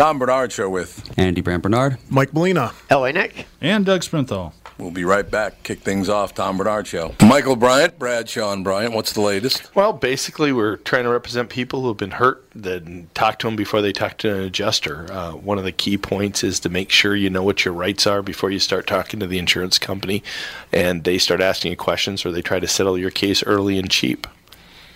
[0.00, 1.98] Tom Barnard Show with Andy Brant Barnard.
[2.08, 2.72] Mike Molina.
[2.90, 3.46] LA Nick.
[3.60, 4.54] And Doug Sprinthal.
[4.78, 5.62] We'll be right back.
[5.62, 6.34] Kick things off.
[6.34, 7.14] Tom Barnard Show.
[7.20, 8.94] Michael Bryant, Brad Sean Bryant.
[8.94, 9.76] What's the latest?
[9.76, 13.56] Well, basically, we're trying to represent people who have been hurt, then talk to them
[13.56, 15.06] before they talk to an adjuster.
[15.12, 18.06] Uh, one of the key points is to make sure you know what your rights
[18.06, 20.22] are before you start talking to the insurance company
[20.72, 23.90] and they start asking you questions or they try to settle your case early and
[23.90, 24.26] cheap.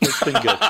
[0.00, 0.58] It's been good.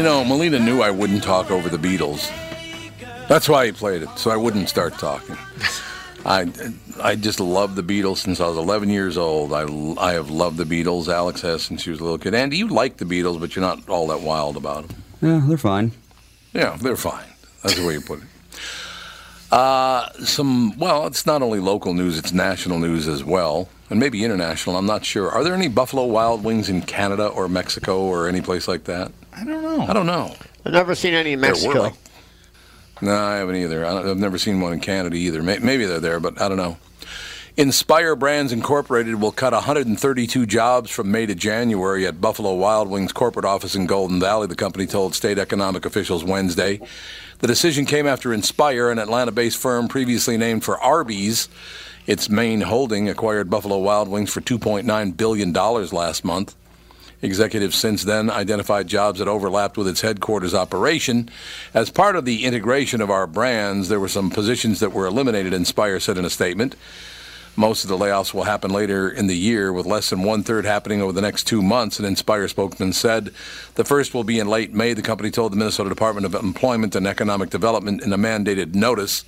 [0.03, 2.29] You know, Molina knew I wouldn't talk over the Beatles.
[3.29, 5.37] That's why he played it, so I wouldn't start talking.
[6.27, 6.51] I,
[7.01, 9.53] I just love the Beatles since I was 11 years old.
[9.53, 9.63] I,
[10.01, 11.07] I have loved the Beatles.
[11.07, 12.35] Alex has since she was a little kid.
[12.35, 14.97] Andy, you like the Beatles, but you're not all that wild about them.
[15.21, 15.93] Yeah, they're fine.
[16.53, 17.29] Yeah, they're fine.
[17.63, 18.29] That's the way you put it.
[19.53, 24.25] Uh, some, well, it's not only local news, it's national news as well, and maybe
[24.25, 24.77] international.
[24.77, 25.31] I'm not sure.
[25.31, 29.13] Are there any Buffalo Wild Wings in Canada or Mexico or any place like that?
[29.35, 29.83] I don't know.
[29.83, 30.35] I don't know.
[30.65, 31.83] I've never seen any in There were, Mexico.
[31.83, 31.95] like-
[33.01, 33.85] No, I haven't either.
[33.85, 35.43] I don't, I've never seen one in Canada either.
[35.43, 36.77] Maybe they're there, but I don't know.
[37.57, 43.13] Inspire Brands Incorporated will cut 132 jobs from May to January at Buffalo Wild Wings
[43.13, 46.81] corporate office in Golden Valley, the company told state economic officials Wednesday.
[47.41, 51.51] The decision came after Inspire, an Atlanta based firm previously named for Arby's,
[52.07, 56.55] its main holding, acquired Buffalo Wild Wings for $2.9 billion last month.
[57.23, 61.31] Executives since then identified jobs that overlapped with its headquarters operation.
[61.73, 65.53] As part of the integration of our brands, there were some positions that were eliminated,
[65.53, 66.75] Inspire said in a statement.
[67.55, 70.65] Most of the layoffs will happen later in the year, with less than one third
[70.65, 73.31] happening over the next two months, an Inspire spokesman said.
[73.75, 76.97] The first will be in late May, the company told the Minnesota Department of Employment
[76.97, 79.25] and Economic Development in a mandated notice.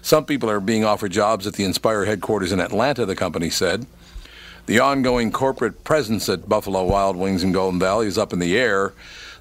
[0.00, 3.86] Some people are being offered jobs at the Inspire headquarters in Atlanta, the company said.
[4.68, 8.58] The ongoing corporate presence at Buffalo Wild Wings in Golden Valley is up in the
[8.58, 8.92] air.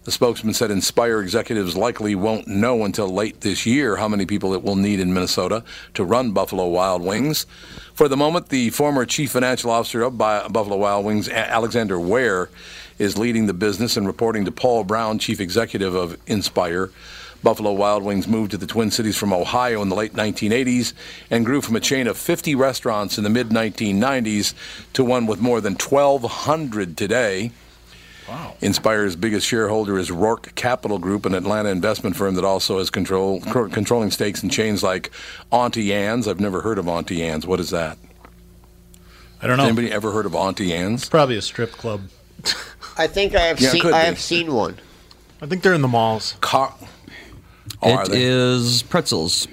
[0.06, 4.53] The spokesman said Inspire executives likely won't know until late this year how many people
[4.53, 5.65] it will need in Minnesota
[5.95, 7.45] to run Buffalo Wild Wings.
[7.94, 12.50] For the moment, the former chief financial officer of Buffalo Wild Wings, Alexander Ware,
[12.97, 16.89] is leading the business and reporting to Paul Brown, chief executive of Inspire.
[17.44, 20.94] Buffalo Wild Wings moved to the Twin Cities from Ohio in the late 1980s
[21.30, 24.54] and grew from a chain of 50 restaurants in the mid 1990s
[24.94, 27.51] to one with more than 1,200 today.
[28.28, 28.56] Wow.
[28.60, 33.39] Inspire's biggest shareholder is Roark Capital Group, an Atlanta investment firm that also has control
[33.39, 35.12] co- controlling stakes in chains like
[35.51, 36.28] Auntie Anne's.
[36.28, 37.48] I've never heard of Auntie Anne's.
[37.48, 37.98] What is that?
[39.42, 39.69] I don't Has know.
[39.69, 41.04] anybody ever heard of Auntie Anne's?
[41.04, 42.01] It's Probably a strip club.
[42.98, 43.86] I think I have Yeah, it seen.
[43.86, 44.06] I be.
[44.07, 44.78] have seen one.
[45.42, 46.36] I think they're in the malls.
[46.42, 46.74] Car-
[47.81, 48.24] oh, are they?
[48.24, 49.48] is pretzels.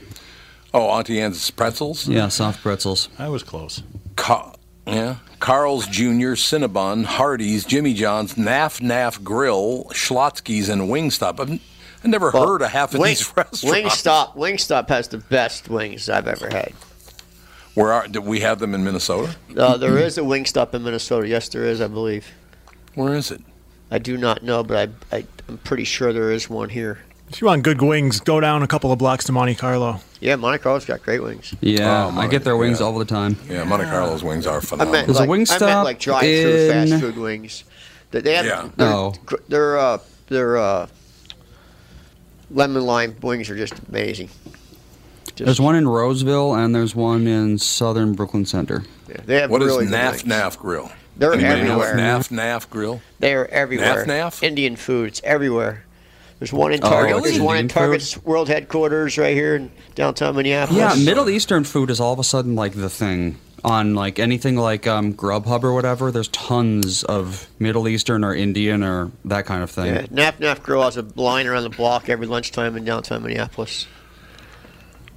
[0.72, 2.08] oh, Auntie Anne's pretzels.
[2.08, 3.08] Yeah, soft pretzels.
[3.18, 3.82] I was close.
[4.16, 4.52] Ca-
[4.86, 5.16] yeah.
[5.40, 11.38] Carl's Jr., Cinnabon, Hardee's, Jimmy John's, Naf Naf Grill, Schlotzsky's, and Wingstop.
[11.40, 13.64] I've, I've never Well, heard of half of Wing, these restaurants.
[13.64, 14.34] Wingstop.
[14.36, 16.72] Wingstop has the best wings I've ever had.
[17.74, 19.34] Where are, do we have them in Minnesota?
[19.56, 21.26] Uh, there is a Wingstop in Minnesota.
[21.28, 21.80] Yes, there is.
[21.80, 22.26] I believe.
[22.94, 23.42] Where is it?
[23.90, 27.00] I do not know, but I, I I'm pretty sure there is one here.
[27.28, 30.00] If you want good wings, go down a couple of blocks to Monte Carlo.
[30.20, 31.54] Yeah, Monte Carlo's got great wings.
[31.60, 32.86] Yeah, Oh, I Monte- get their wings yeah.
[32.86, 33.36] all the time.
[33.48, 34.92] Yeah, Monte Carlo's wings are I phenomenal.
[34.92, 37.64] meant There's a like, I Wingstop meant like drive-through in- fast food wings.
[38.12, 38.68] They they have Yeah.
[38.76, 39.14] their, Oh.
[39.26, 39.98] gr- their uh,
[40.28, 40.86] their uh,
[42.50, 44.28] lemon lime wings are just amazing.
[45.34, 48.84] Just, There's one in Roseville and there's one in southern Brooklyn Center.
[49.08, 50.22] yeah, they have What is really good Naf wings.
[50.24, 50.92] Naf Grill?
[51.16, 51.96] They're Anybody know everywhere.
[51.96, 53.00] Naf Naf Grill?
[53.18, 54.04] They are everywhere.
[54.06, 54.30] Naf?
[54.30, 54.42] Naf?
[54.44, 55.08] Indian food.
[55.08, 55.84] It's everywhere.
[56.38, 57.14] There's one in Oh, Target.
[57.16, 57.30] really?
[57.30, 57.80] There's one in Indian food?
[57.80, 60.78] Target's world headquarters right here in downtown Minneapolis.
[60.78, 64.56] Yeah, Middle Eastern food is all of a sudden like the thing on like anything
[64.56, 66.10] like um, Grubhub or whatever.
[66.10, 69.86] There's tons of Middle Eastern or Indian or that kind of thing.
[69.86, 73.86] Yeah, Naf Naf Grill has a line around the block every lunchtime in downtown Minneapolis.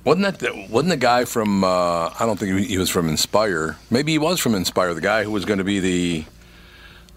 [0.05, 1.65] Wasn't that the, wasn't the guy from?
[1.65, 3.75] Uh, I don't think he, he was from Inspire.
[3.89, 4.93] Maybe he was from Inspire.
[4.93, 6.25] The guy who was going to be the.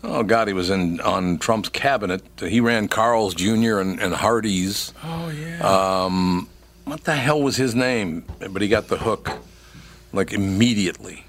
[0.02, 2.22] Oh God, he was in on Trump's cabinet.
[2.38, 3.78] He ran Carl's Jr.
[3.80, 4.94] and, and Hardee's.
[5.04, 6.04] Oh yeah.
[6.04, 6.48] Um,
[6.84, 8.24] what the hell was his name?
[8.50, 9.30] But he got the hook,
[10.12, 11.24] like immediately.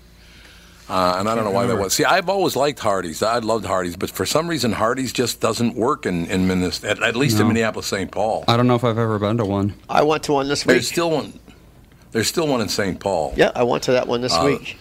[0.89, 1.93] Uh, and I don't know why that was.
[1.93, 3.23] See, I've always liked Hardee's.
[3.23, 6.89] I loved Hardee's, but for some reason, Hardee's just doesn't work in in Minnesota.
[6.91, 8.11] At, at least in Minneapolis, St.
[8.11, 8.43] Paul.
[8.47, 9.73] I don't know if I've ever been to one.
[9.89, 10.75] I went to one this week.
[10.75, 11.33] There's still one.
[12.11, 12.99] There's still one in St.
[12.99, 13.33] Paul.
[13.37, 14.77] yeah, I went to that one this Uh, week.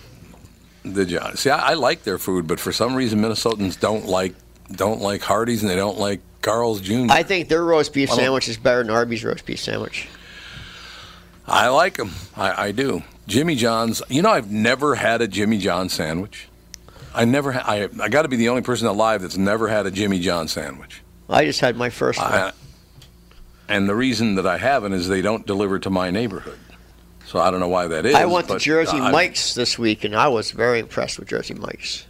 [0.83, 1.51] Did you see?
[1.51, 4.35] I, I like their food, but for some reason, Minnesotans don't like
[4.73, 7.07] don't like Hardee's and they don't like Carl's Jr.
[7.11, 10.09] I think their roast beef sandwich is better than Arby's roast beef sandwich.
[11.47, 12.13] I like them.
[12.37, 13.03] I, I do.
[13.27, 14.03] Jimmy John's.
[14.09, 16.49] You know, I've never had a Jimmy John sandwich.
[17.15, 17.53] I never.
[17.53, 20.21] Ha- I I got to be the only person alive that's never had a Jimmy
[20.21, 21.03] John sandwich.
[21.29, 22.33] I just had my first one.
[22.33, 22.53] I,
[23.69, 26.59] and the reason that I haven't is they don't deliver to my neighborhood.
[27.31, 28.17] So I don't know why that is.
[28.17, 31.55] I went to Jersey uh, Mike's this week, and I was very impressed with Jersey
[31.55, 32.05] Mike's.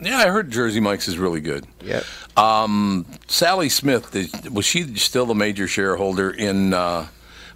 [0.00, 1.64] Yeah, I heard Jersey Mike's is really good.
[1.84, 2.04] Yep.
[2.36, 4.12] Um, Sally Smith
[4.50, 7.06] was she still the major shareholder in uh,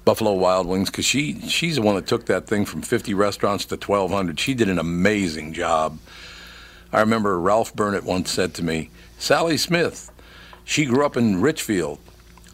[0.05, 0.91] Buffalo Wild Wings?
[0.91, 4.39] Because she she's the one that took that thing from 50 restaurants to 1,200.
[4.39, 5.99] She did an amazing job.
[6.93, 10.13] I remember Ralph Burnet once said to me, "Sally Smith,
[10.63, 11.99] she grew up in Richfield.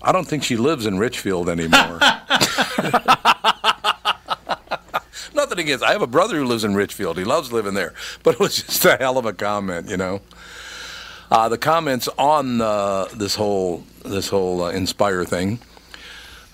[0.01, 2.01] I don't think she lives in Richfield anymore."
[5.35, 5.85] Nothing against.
[5.85, 7.19] I have a brother who lives in Richfield.
[7.19, 10.21] He loves living there, but it was just a hell of a comment, you know.
[11.31, 15.61] Uh, the comments on uh, this whole this whole uh, Inspire thing.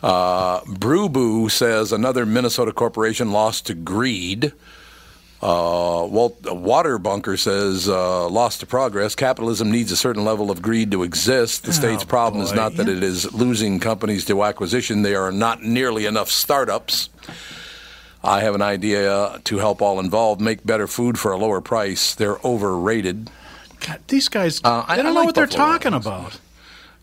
[0.03, 4.53] Uh, Brew Boo says another Minnesota corporation lost to greed.
[5.41, 9.15] Uh, Walt Water Bunker says uh, lost to progress.
[9.15, 11.65] Capitalism needs a certain level of greed to exist.
[11.65, 12.57] The state's problem is boy.
[12.57, 15.03] not that it is losing companies to acquisition.
[15.03, 17.11] There are not nearly enough startups.
[18.25, 22.15] I have an idea to help all involved make better food for a lower price.
[22.15, 23.31] They're overrated.
[23.87, 26.41] God, these guys, Uh, I- don't I know like what they're talking Wild about.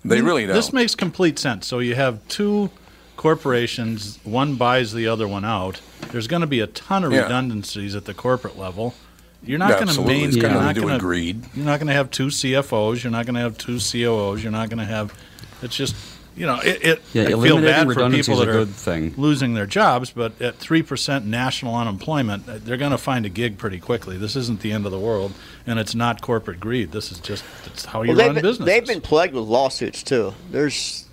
[0.04, 0.56] They really don't.
[0.56, 1.68] This makes complete sense.
[1.68, 2.72] So you have two
[3.18, 5.80] corporations, one buys the other one out.
[6.12, 7.22] There's going to be a ton of Yeah.
[7.24, 8.96] redundancies at the corporate level.
[9.44, 10.30] You're not going to main.
[10.30, 11.44] It's nothing not to do going with greed.
[11.56, 13.04] You're not going to have two CFOs.
[13.04, 14.42] You're not going to have two COOs.
[14.44, 15.14] You're not going to have.
[15.62, 15.96] It's just
[16.36, 16.84] you know it.
[16.84, 19.14] it Yeah, I feel bad for people that are good thing.
[19.18, 23.30] losing their jobs, but at three percent national unemployment, uh, they're going to find a
[23.30, 24.18] gig pretty quickly.
[24.18, 25.34] This isn't the end of the world,
[25.68, 26.92] and it's not corporate greed.
[26.92, 28.66] This is just it's how you Well, run been, business.
[28.66, 30.34] they've been plagued with lawsuits too.
[30.52, 31.06] There's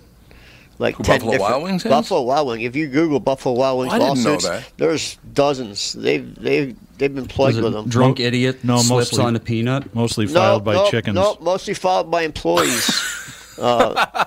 [0.77, 1.89] like Who, 10 Buffalo different- Wild Wings has?
[1.89, 2.61] Buffalo Wild Wing.
[2.61, 4.71] If you Google Buffalo Wild Wings I didn't know lawsuits, that.
[4.77, 5.91] there's dozens.
[5.93, 7.89] They've they've they've been Was plagued it with them.
[7.89, 9.93] drunk idiot No, slips mostly- on a peanut?
[9.93, 11.15] mostly no, filed by no, chickens.
[11.15, 12.89] No, mostly filed by employees.
[13.59, 14.18] uh, And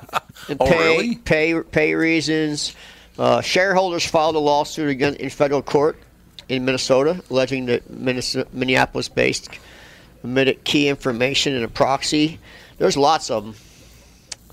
[0.48, 1.14] Oh, pay, really?
[1.16, 2.74] Pay pay reasons.
[3.18, 5.96] Uh, shareholders filed a lawsuit again in federal court
[6.48, 9.48] in Minnesota, alleging that Minneapolis-based
[10.24, 12.38] omitted key information in a proxy.
[12.78, 13.54] There's lots of them.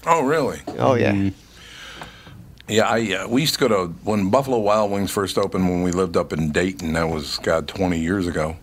[0.05, 0.62] Oh, really?
[0.77, 1.13] Oh yeah.
[1.13, 1.34] Mm.
[2.67, 5.81] Yeah, I uh, we used to go to when Buffalo Wild Wings first opened when
[5.81, 6.93] we lived up in Dayton.
[6.93, 8.58] That was God twenty years ago.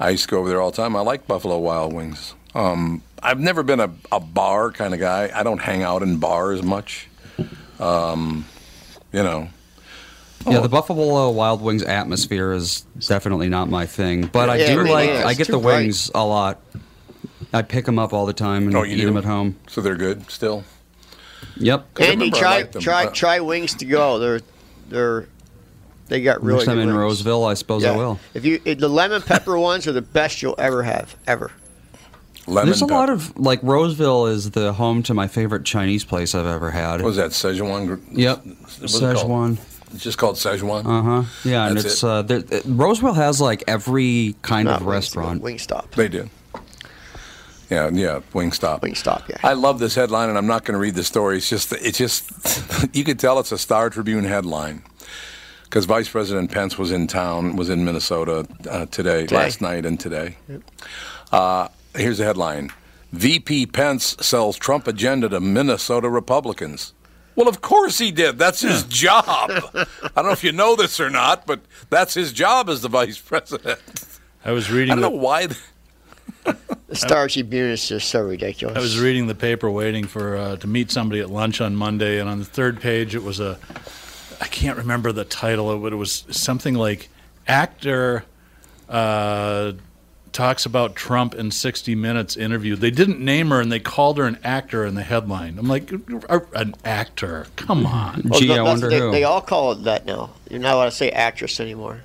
[0.00, 0.96] I used to go over there all the time.
[0.96, 2.34] I like Buffalo Wild Wings.
[2.54, 5.30] Um, I've never been a, a bar kind of guy.
[5.34, 7.08] I don't hang out in bars much.
[7.78, 8.44] Um,
[9.12, 9.48] you know,
[10.46, 14.80] Yeah, the Buffalo Wild Wings atmosphere is definitely not my thing, but I Yeah, do
[14.80, 15.10] it really like.
[15.10, 15.24] is.
[15.24, 15.76] I get Too the bright.
[15.82, 16.60] wings a lot.
[17.52, 19.06] I pick them up all the time and Oh, you eat do?
[19.06, 19.56] them at home.
[19.68, 20.64] so they're good still.
[21.56, 21.86] Yep.
[21.98, 24.18] I Andy, try them, try but- try wings to go.
[24.18, 24.40] They're
[24.88, 25.26] they're
[26.08, 26.98] they got really Next time good in wings.
[26.98, 27.92] Roseville, I suppose Yeah.
[27.92, 28.18] I will.
[28.34, 31.52] If you the lemon pepper ones are the best you'll ever have ever.
[32.48, 32.94] Lemon There's a pepper.
[32.94, 37.00] lot of like Roseville is the home to my favorite Chinese place I've ever had.
[37.02, 37.86] What was that Szechuan?
[37.86, 39.16] gr- Yep, What's it called?
[39.16, 39.58] Szechuan.
[39.94, 40.84] It's just called Szechuan.
[40.86, 41.28] Uh huh.
[41.44, 42.06] Yeah, and That's it's it?
[42.08, 45.42] uh, there, uh, Roseville has like every kind Not of Wingstop, restaurant.
[45.42, 45.90] Wingstop.
[45.92, 46.28] They do.
[47.70, 48.80] Yeah, yeah, Wingstop.
[48.80, 49.36] Wingstop, yeah.
[49.42, 51.36] I love this headline, and I'm not going to read the story.
[51.36, 52.30] It's just, it's just,
[52.96, 54.82] you could tell it's a Star Tribune headline
[55.64, 59.36] because Vice President Pence was in town, was in Minnesota uh, today, Today.
[59.36, 60.36] last night, and today.
[61.30, 62.70] Uh, here's the headline:
[63.12, 66.94] VP Pence sells Trump agenda to Minnesota Republicans.
[67.36, 68.36] Well, of course he did.
[68.38, 69.24] That's his job.
[69.74, 69.86] I
[70.16, 73.18] don't know if you know this or not, but that's his job as the vice
[73.18, 73.78] president.
[74.44, 74.92] I was reading.
[74.92, 75.46] I don't know The, why.
[75.46, 76.56] th-
[76.88, 78.76] The Star Tribune is just so ridiculous.
[78.76, 82.18] I was reading the paper, waiting for uh, to meet somebody at lunch on Monday,
[82.18, 83.58] and on the third page, it was a.
[84.40, 85.92] I can't remember the title of it.
[85.92, 87.08] It was something like
[87.46, 88.24] actor
[88.88, 89.72] uh,
[90.32, 92.76] talks about Trump in 60 Minutes interview.
[92.76, 95.58] They didn't name her, and they called her an actor in the headline.
[95.58, 95.90] I'm like,
[96.28, 97.46] "Uh, an actor?
[97.56, 98.22] Come on.
[98.24, 99.10] Well, Gee, I wonder they, who.
[99.10, 100.30] they all call it that now.
[100.50, 102.02] You're not allowed to say actress anymore.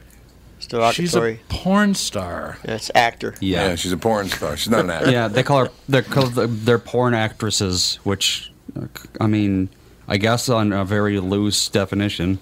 [0.71, 2.57] It's She's a porn star.
[2.63, 3.35] That's actor.
[3.39, 3.69] Yeah.
[3.69, 3.75] Yeah.
[3.75, 4.55] she's a porn star.
[4.55, 5.11] She's not an actor.
[5.11, 8.87] yeah, they call her they're called they're porn actresses, which uh,
[9.19, 9.69] I mean,
[10.07, 12.39] I guess on a very loose definition.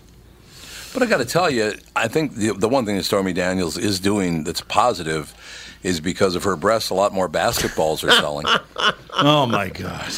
[0.93, 3.77] But I got to tell you, I think the, the one thing that Stormy Daniels
[3.77, 5.33] is doing that's positive
[5.83, 8.45] is because of her breasts, a lot more basketballs are selling.
[9.24, 10.10] Oh my God.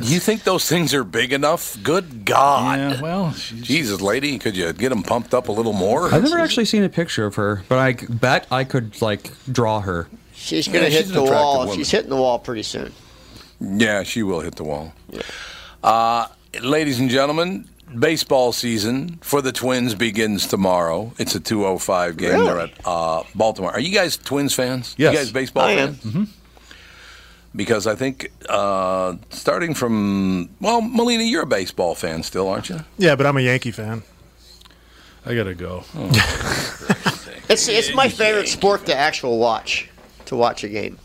[0.00, 1.76] Do you think those things are big enough?
[1.82, 2.78] Good God.
[2.78, 3.00] Yeah.
[3.00, 6.12] Well, she's, Jesus, lady, could you get them pumped up a little more?
[6.14, 9.80] I've never actually seen a picture of her, but I bet I could like draw
[9.80, 10.06] her.
[10.32, 11.60] She's going to Yeah, hit she's the wall.
[11.60, 11.76] woman.
[11.76, 12.92] She's hitting the wall pretty soon.
[13.58, 14.92] Yeah, she will hit the wall.
[15.82, 16.28] Uh,
[16.62, 21.12] ladies and gentlemen, baseball season for the Twins begins tomorrow.
[21.18, 22.30] It's a 2:05 game.
[22.30, 22.44] Really?
[22.44, 23.72] They're at uh, Baltimore.
[23.72, 24.94] Are you guys Twins fans?
[24.98, 25.12] Yes.
[25.12, 25.94] You guys baseball I am.
[25.94, 26.28] fans?
[27.54, 32.80] Because I think uh, starting from well, Molina, you're a baseball fan still, aren't you?
[32.98, 34.02] Yeah, but I'm a Yankee fan.
[35.26, 35.84] I gotta go.
[37.48, 39.88] It's it's my favorite sport to actual watch,
[40.26, 40.98] to watch a game,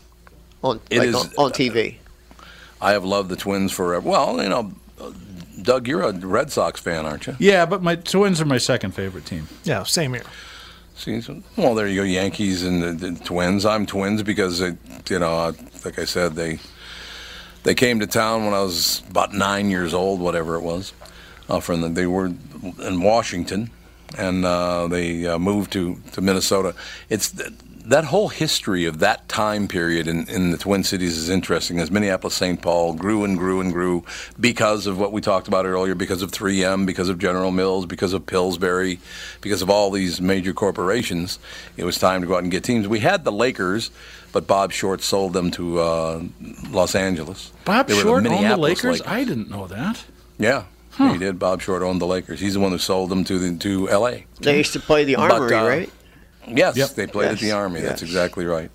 [0.62, 1.96] on It like is- on, on TV.
[2.80, 4.08] I have loved the Twins forever.
[4.08, 4.72] Well, you know,
[5.66, 7.36] Doug, you're a Red Sox fan, aren't you?
[7.38, 9.48] Yeah, but my Twins are my second favorite team.
[9.64, 10.22] Yeah, same here.
[10.94, 13.66] See, so- well, there you go, Yankees and the, the Twins.
[13.66, 14.76] I'm Twins because, it,
[15.10, 15.52] you know, uh,
[15.84, 16.58] like I said, they
[17.64, 20.92] they came to town when I was about nine years old, whatever it was.
[21.48, 23.70] Uh, from the, they were in Washington,
[24.16, 26.74] and uh, they uh, moved to, to Minnesota.
[27.08, 27.50] It's th-
[27.86, 31.78] that whole history of that time period in, in the Twin Cities is interesting.
[31.78, 32.60] As Minneapolis St.
[32.60, 34.04] Paul grew and grew and grew
[34.40, 38.12] because of what we talked about earlier, because of 3M, because of General Mills, because
[38.12, 38.98] of Pillsbury,
[39.40, 41.38] because of all these major corporations.
[41.76, 42.88] It was time to go out and get teams.
[42.88, 43.92] We had the Lakers,
[44.32, 46.22] but Bob Short sold them to uh,
[46.70, 47.52] Los Angeles.
[47.64, 49.02] Bob They were Short owned the Minneapolis Lakers?
[49.06, 50.04] I didn't know that.
[50.38, 50.64] Yeah,
[50.98, 51.38] he did.
[51.38, 52.40] Bob Short owned the Lakers.
[52.40, 54.26] He's the one who sold them to the, to L.A.
[54.40, 55.90] They used to play the But, Armory, uh, right?
[56.46, 56.90] Yes, Yep.
[56.90, 57.80] they played at the Yes, Army.
[57.80, 58.70] That's exactly right.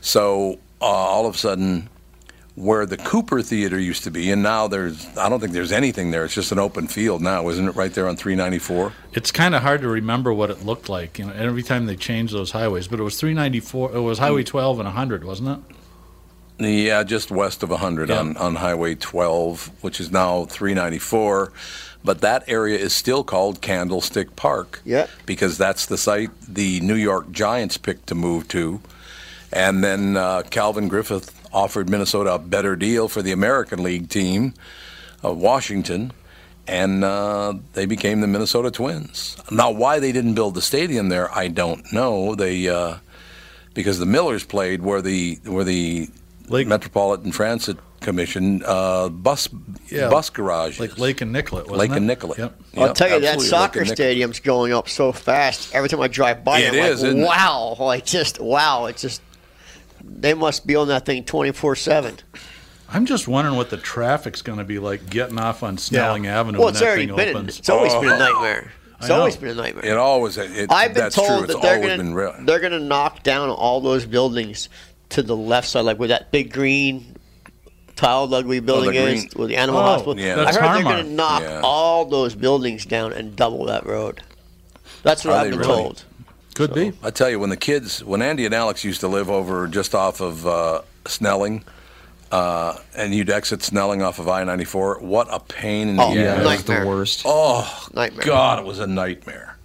[0.00, 1.88] So uh, all of a sudden,
[2.54, 6.10] where the Cooper Theater used to be, and now there's, I don't think there's anything
[6.10, 6.24] there.
[6.24, 7.74] It's just an open field now, isn't it?
[7.76, 8.92] Right there on 394.
[9.14, 11.18] It's kind of hard to remember what it looked like.
[11.18, 13.96] You know, every time they changed those highways, but it was 394.
[13.96, 15.48] It was Highway 12 and 100, wasn't
[16.58, 16.64] it?
[16.64, 18.18] Yeah, just west of 100 Yeah.
[18.18, 21.52] on, on Highway 12, which is now 394.
[22.04, 24.80] But that area is still called Candlestick Park.
[24.84, 25.06] Yeah.
[25.24, 28.80] Because that's the site the New York Giants picked to move to.
[29.52, 34.54] And then uh, Calvin Griffith offered Minnesota a better deal for the American League team,
[35.24, 36.12] uh, Washington,
[36.66, 39.36] and uh, they became the Minnesota Twins.
[39.50, 42.34] Now, why they didn't build the stadium there, I don't know.
[42.34, 42.96] They uh,
[43.74, 46.08] because the Millers played where the where the
[46.48, 49.48] Lake- Metropolitan Transit Commission uh, bus
[49.88, 50.80] Yeah, bus garages.
[50.80, 51.96] Like Lake and Nicollet, wasn't Lake it?
[51.98, 52.38] and Nicollet.
[52.38, 52.60] Yep.
[52.76, 55.74] I'll Yep, tell you that absolutely, Lake soccer stadium's going up so fast.
[55.74, 57.24] Every time I drive by, It I'm is, like, isn't it?
[57.26, 58.86] wow, like just wow.
[58.86, 59.22] It's just
[60.04, 62.16] they must be on that thing twenty four seven.
[62.94, 66.58] I'm just wondering what the traffic's going to be like getting off on Snelling Avenue
[66.58, 67.34] Well, when it's that thing been.
[67.36, 67.58] opens.
[67.58, 68.18] It's always been a Oh.
[68.18, 68.72] nightmare.
[69.00, 69.84] It's always been a nightmare.
[69.84, 70.38] It always.
[70.38, 71.36] It, I've been that's told true.
[71.48, 72.34] that It's they're always gonna been real.
[72.42, 74.68] they're gonna knock down all those buildings
[75.08, 77.16] to the left side, like with that big green
[78.02, 80.18] tiled ugly building Oh, green- is, with the animal Oh, hospital.
[80.18, 80.32] yeah.
[80.32, 81.60] I that's heard they're gonna knock Yeah.
[81.62, 84.20] all those buildings down and double that road.
[85.02, 85.72] That's what Are I've been really?
[85.72, 86.02] told.
[86.54, 86.92] Could be.
[87.02, 89.94] I tell you, when the kids, when Andy and Alex used to live over just
[89.94, 91.64] off of uh, Snelling,
[92.30, 96.02] uh, and you'd exit Snelling off of I ninety four, what a pain in the
[96.02, 96.62] Oh, Yeah, ass!
[96.64, 97.22] the worst.
[97.24, 98.26] Oh, Nightmare.
[98.26, 99.56] God, it was a nightmare.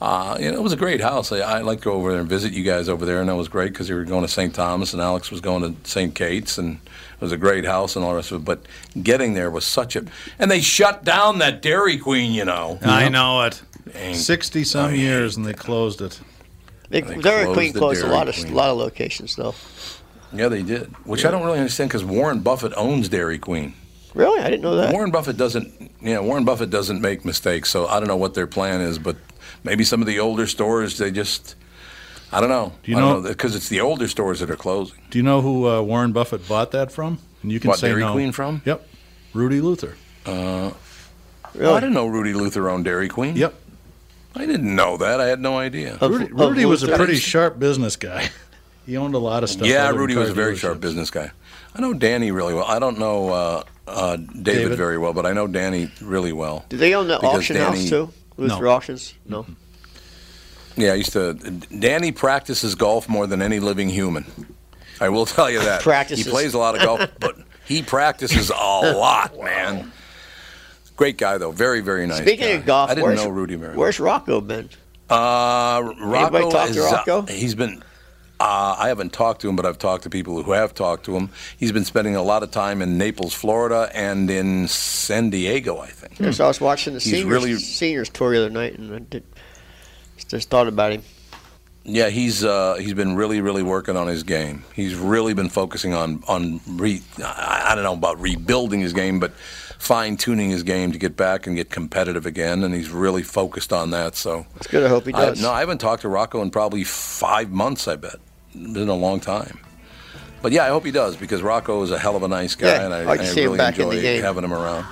[0.00, 1.32] Uh, you know, it was a great house.
[1.32, 3.34] I, I like to go over there and visit you guys over there, and that
[3.36, 4.54] was great because you were going to St.
[4.54, 6.14] Thomas, and Alex was going to St.
[6.14, 6.78] Kate's, and
[7.20, 8.44] it was a great house and all the rest of it.
[8.44, 8.62] But
[9.02, 10.04] getting there was such a,
[10.38, 12.78] and they shut down that Dairy Queen, you know.
[12.82, 13.60] I know it.
[13.92, 14.14] Dang.
[14.14, 16.20] 60 some years and they closed it.
[16.90, 18.54] They, They Dairy closed Queen the closed a lot of Queen.
[18.54, 19.54] lot of locations though.
[20.32, 23.74] Yeah, they did, which I don't really understand because Warren Buffett owns Dairy Queen.
[24.14, 24.92] Really, I didn't know that.
[24.92, 28.46] Warren Buffett doesn't, Yeah, Warren Buffett doesn't make mistakes, so I don't know what their
[28.46, 29.16] plan is, but
[29.64, 31.54] maybe some of the older stores they just,
[32.32, 32.72] I don't know.
[32.82, 34.98] Do you I know- because it's the older stores that are closing.
[35.10, 37.18] Do you know who uh, Warren Buffett bought that from?
[37.42, 38.12] And you can What, say Dairy no.
[38.12, 38.62] Queen from?
[38.64, 38.86] Yep.
[39.34, 39.96] Rudy Luther.
[40.26, 40.76] Oh,
[41.54, 41.72] Really?
[41.74, 43.34] I didn't know Rudy Luther owned Dairy Queen.
[43.34, 43.54] Yep.
[44.36, 45.20] I didn't know that.
[45.20, 45.96] I had no idea.
[46.00, 48.28] Of- Rudy, of Rudy was a pretty sharp business guy.
[48.86, 49.68] He owned a lot of stuff.
[49.68, 51.30] yeah, Rudy was a very sharp business guy.
[51.74, 52.64] I know Danny really well.
[52.64, 54.78] I don't know uh, uh, David, David?
[54.78, 56.64] very well, but I know Danny really well.
[56.70, 58.08] Do they own the auction Danny- house too?
[58.38, 58.70] Luther No.
[58.70, 59.12] Auctions?
[59.26, 59.44] No.
[60.78, 61.34] Yeah, I used to.
[61.34, 64.24] Danny practices golf more than any living human.
[65.00, 65.82] I will tell you that.
[65.82, 66.24] Practices.
[66.24, 69.92] He plays a lot of golf, but he practices a lot, man.
[70.96, 71.52] Great guy though.
[71.52, 72.18] Very, very nice.
[72.22, 72.52] Speaking guy.
[72.54, 74.68] of golf, I didn't where's, know Rudy very where's Rocco been?
[75.08, 77.18] Uh, Rocco talk to is, Rocco?
[77.22, 77.82] Uh, he's been.
[78.40, 81.16] Uh, I haven't talked to him, but I've talked to people who have talked to
[81.16, 81.30] him.
[81.58, 85.88] He's been spending a lot of time in Naples, Florida, and in San Diego, I
[85.88, 86.20] think.
[86.20, 89.00] Yes, I was watching the He's seniors, really- seniors tour the other night, and I
[89.00, 89.24] did,
[90.24, 91.02] just thought about him.
[91.84, 94.62] Yeah, he's uh, he's been really, really working on his game.
[94.74, 99.20] He's really been focusing on on re, I I don't know about rebuilding his game,
[99.20, 99.32] but
[99.78, 102.62] fine tuning his game to get back and get competitive again.
[102.62, 104.16] And he's really focused on that.
[104.16, 104.84] So It's good.
[104.84, 105.40] I hope he I, does.
[105.40, 107.88] no, I haven't talked to Rocco in probably five months.
[107.88, 108.16] I bet
[108.54, 109.58] it's been a long time.
[110.42, 112.68] But yeah, I hope he does because Rocco is a hell of a nice guy,
[112.68, 113.58] Yeah, and I, to I really
[113.98, 114.84] enjoy having him around.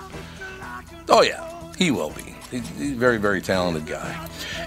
[1.09, 1.45] Oh yeah,
[1.77, 2.35] he will be.
[2.51, 4.29] He's, he's a very, very talented guy.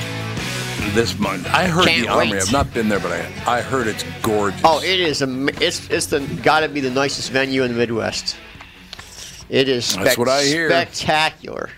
[0.95, 1.49] This Monday.
[1.51, 2.31] I heard Can't the Armory.
[2.31, 2.43] wait.
[2.43, 4.61] I've not been there, but I, I heard it's gorgeous.
[4.65, 5.21] Oh, it is.
[5.21, 8.35] am- It's it's the got to be the nicest venue in the Midwest.
[9.51, 9.95] It is.
[9.95, 10.71] That's what I hear.
[10.71, 11.69] Spectacular.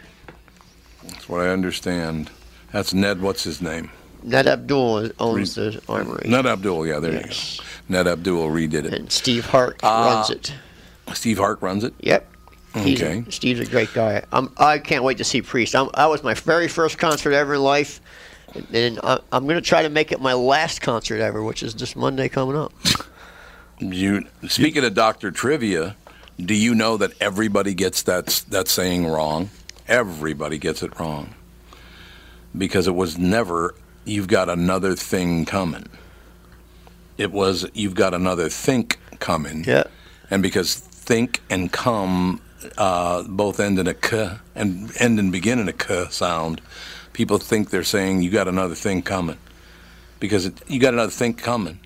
[1.03, 2.31] That's what I understand.
[2.73, 3.21] That's Ned.
[3.21, 3.91] What's his name?
[4.23, 6.87] Ned Abdul owns the Armory, Ned Abdul.
[6.87, 7.57] Yeah, there Yes.
[7.57, 7.69] you go.
[7.89, 8.93] Ned Abdul redid it.
[8.95, 10.53] and Steve Hart Uh, runs it.
[11.15, 11.95] Steve Hart runs it.
[12.01, 12.27] Yep.
[12.75, 13.25] He's Okay.
[13.31, 14.23] Steve's a great guy.
[14.33, 15.75] I'm, I can't wait to see Priest.
[15.75, 18.01] I'm, that was my very first concert ever in life,
[18.73, 21.75] and, I, I'm going to try to make it my last concert ever, which is
[21.75, 22.73] this Monday coming up.
[23.81, 25.97] You speaking of Doctor Trivia,
[26.39, 29.51] do you know that everybody gets that that saying wrong?
[29.87, 31.35] Everybody gets it wrong
[32.57, 35.87] because it was never "you've got another thing coming."
[37.17, 39.85] It was "you've got another think coming." Yeah.
[40.31, 42.41] and because think and come
[42.77, 46.61] uh, both end in a k and end and begin in a k sound,
[47.13, 49.39] people think they're saying you got another thing coming
[50.21, 51.81] because it, you got another thing coming.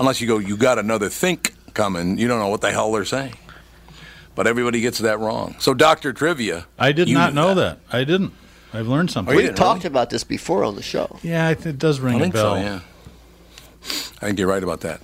[0.00, 3.04] Unless you go, you got another think coming, you don't know what the hell they're
[3.04, 3.34] saying.
[4.34, 5.56] But everybody gets that wrong.
[5.58, 7.80] So, Doctor Trivia, I did not know that.
[7.90, 8.32] I didn't.
[8.72, 9.34] I've learned something.
[9.34, 9.92] Oh, We've talked really?
[9.92, 11.18] about this before on the show.
[11.22, 12.54] Yeah, it, it does ring I a think bell.
[12.54, 12.60] so.
[12.60, 12.80] Yeah,
[14.20, 15.00] I think you're right about that.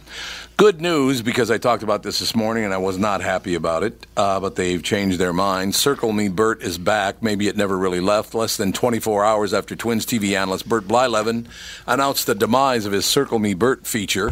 [0.57, 3.83] Good news because I talked about this this morning and I was not happy about
[3.83, 5.75] it, uh, but they've changed their mind.
[5.75, 7.21] Circle Me Bert is back.
[7.25, 8.35] Maybe it never really left.
[8.37, 11.47] Less than 24 hours after Twins TV analyst Bert Blyleven
[11.89, 14.31] announced the demise of his Circle Me Bert feature,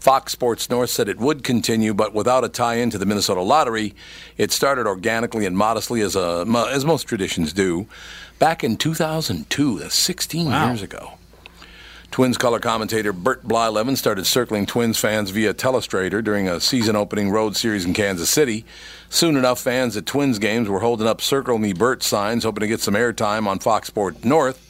[0.00, 3.94] Fox Sports North said it would continue, but without a tie-in to the Minnesota Lottery.
[4.36, 7.86] It started organically and modestly, as a, as most traditions do,
[8.40, 9.78] back in 2002.
[9.78, 11.12] That's 16 years ago.
[12.10, 17.30] Twins color commentator Bert Blyleven started circling Twins fans via telestrator during a season opening
[17.30, 18.64] road series in Kansas City.
[19.08, 22.66] Soon enough, fans at Twins games were holding up Circle Me Bert signs, hoping to
[22.66, 24.66] get some airtime on Fox Sports North.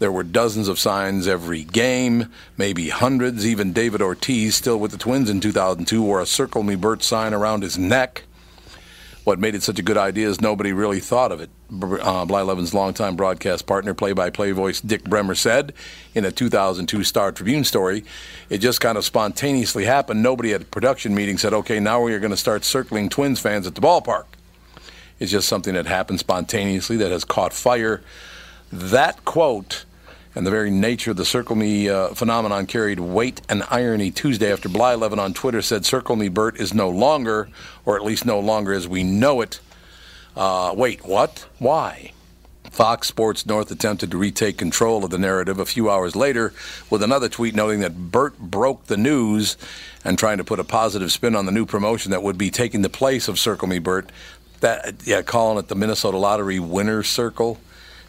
[0.00, 3.46] There were dozens of signs every game, maybe hundreds.
[3.46, 7.34] Even David Ortiz, still with the Twins in 2002, wore a Circle Me Bert sign
[7.34, 8.24] around his neck.
[9.28, 11.50] What made it such a good idea is nobody really thought of it.
[11.70, 15.74] Uh, Blyleven's longtime broadcast partner, play-by-play voice Dick Bremer, said
[16.14, 18.04] in a 2002 Star Tribune story,
[18.48, 20.22] "It just kind of spontaneously happened.
[20.22, 23.38] Nobody at a production meeting said, "Okay, now we are going to start circling Twins
[23.38, 24.24] fans at the ballpark."
[25.20, 28.00] It's just something that happened spontaneously that has caught fire.
[28.72, 29.84] That quote
[30.34, 34.52] and the very nature of the Circle Me uh, phenomenon carried weight and irony Tuesday
[34.52, 37.48] after Bly Blyleven on Twitter said Circle Me Bert is no longer,
[37.84, 39.60] or at least no longer as we know it.
[40.36, 41.46] Uh, wait, what?
[41.58, 42.12] Why?
[42.70, 46.52] Fox Sports North attempted to retake control of the narrative a few hours later
[46.90, 49.56] with another tweet noting that Bert broke the news
[50.04, 52.82] and trying to put a positive spin on the new promotion that would be taking
[52.82, 54.10] the place of Circle Me Bert.
[54.60, 57.58] That yeah, calling it the Minnesota Lottery Winner Circle.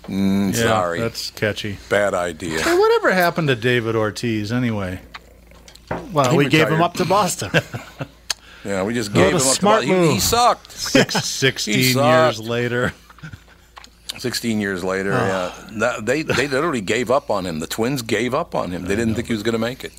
[0.10, 1.78] Mm, Yeah, sorry, that's catchy.
[1.90, 2.62] bad idea.
[2.62, 5.02] Hey, whatever happened to David Ortiz anyway?
[6.12, 6.82] Well, He we gave him retired.
[6.84, 7.52] up to Boston.
[8.66, 9.42] Yeah, we just What gave a him up.
[9.42, 10.22] to- smart he, he move.
[10.22, 10.70] sucked.
[10.74, 11.94] Six, 16 He years
[12.36, 12.40] sucked.
[12.40, 12.94] later.
[14.18, 15.54] 16 years later, yeah.
[15.80, 17.60] That- they they literally gave up on him.
[17.60, 18.84] The Twins gave up on him.
[18.84, 19.94] They didn't think he was going to make it.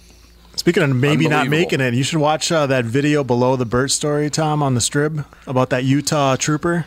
[0.57, 1.59] Speaking of maybe not Unbelievable.
[1.59, 4.81] making it, you should watch uh, that video below the Bert story, Tom, on the
[4.83, 5.15] strip
[5.47, 6.85] about that Utah trooper.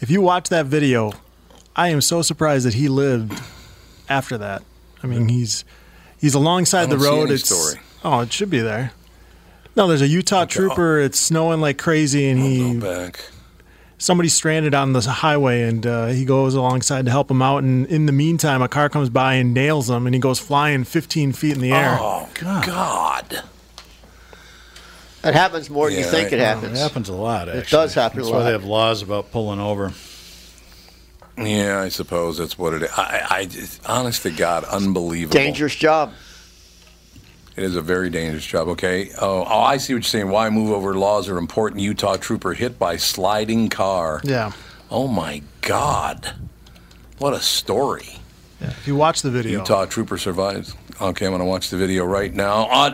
[0.00, 1.12] If you watch that video,
[1.74, 3.40] I am so surprised that he lived
[4.08, 4.62] after that.
[5.02, 5.64] I mean, he's
[6.18, 7.22] he's alongside I the don't see road.
[7.24, 7.80] any it's story.
[8.04, 8.92] oh, it should be there.
[9.74, 11.00] No, there's a Utah trooper.
[11.00, 13.24] It's snowing like crazy, and he Back.
[13.96, 17.86] somebody's stranded on the highway and uh, he goes alongside to help him out and
[17.86, 21.32] in the meantime a car comes by and nails him and he goes flying 15
[21.32, 23.42] feet in the air Oh God!
[25.22, 26.42] That happens more than you think I it know.
[26.42, 26.78] It happens.
[26.80, 27.60] happens a lot, actually.
[27.62, 28.30] It does happen a lot.
[28.30, 29.92] That's why they have laws about pulling over.
[31.38, 32.90] Yeah, I suppose that's what it is.
[32.90, 35.34] I, I just, honest to God, unbelievable.
[35.34, 36.12] Dangerous job.
[37.56, 38.68] It is a very dangerous job.
[38.68, 39.10] Okay.
[39.20, 40.30] Oh, oh, I see what you're saying.
[40.30, 41.80] Why move over laws are important.
[41.80, 44.20] Utah trooper hit by sliding car.
[44.24, 44.52] yeah
[44.90, 46.34] Oh my God!
[47.16, 48.18] What a story.
[48.60, 50.74] if you watch the video Utah trooper survives.
[51.00, 52.66] Okay, I'm going to watch the video right now.
[52.66, 52.92] On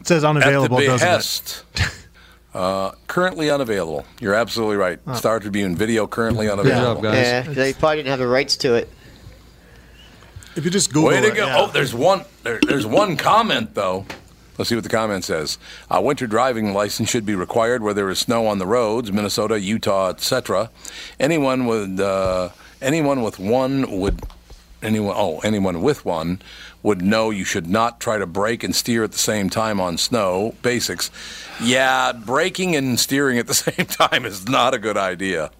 [0.00, 1.64] it says unavailable at the doesn't it behest.
[2.54, 4.04] Uh, currently unavailable.
[4.20, 4.98] You're absolutely right.
[5.14, 7.02] Star Tribune video currently Good unavailable.
[7.02, 7.26] job, guys.
[7.26, 8.88] Yeah, they probably didn't have the rights to it.
[10.56, 11.46] if you just google Way to it, go!
[11.46, 11.56] yeah.
[11.58, 12.24] Oh, there's one.
[12.42, 14.06] There, there's one comment though.
[14.56, 15.56] Let's see what the comment says.
[15.88, 19.60] A winter driving license should be required where there is snow on the roads, Minnesota,
[19.60, 20.70] Utah, etc.
[21.20, 22.48] Anyone with uh,
[22.82, 24.20] anyone with one would
[24.82, 26.40] anyone oh anyone with one
[26.82, 29.98] would know you should not try to brake and steer at the same time on
[29.98, 30.54] snow.
[30.62, 31.10] Basics.
[31.60, 35.50] Yeah, braking and steering at the same time is not a good idea.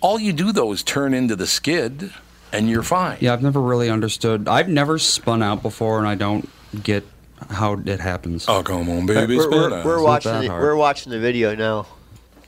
[0.00, 2.12] All you do though is turn into the skid,
[2.52, 3.18] and you're fine.
[3.20, 4.48] Yeah, I've never really understood.
[4.48, 6.48] I've never spun out before, and I don't
[6.82, 7.04] get
[7.50, 8.46] how it happens.
[8.48, 9.84] Oh come on, baby, we're, spin we're, out.
[9.84, 10.40] we're watching.
[10.40, 11.86] The, we're watching the video now.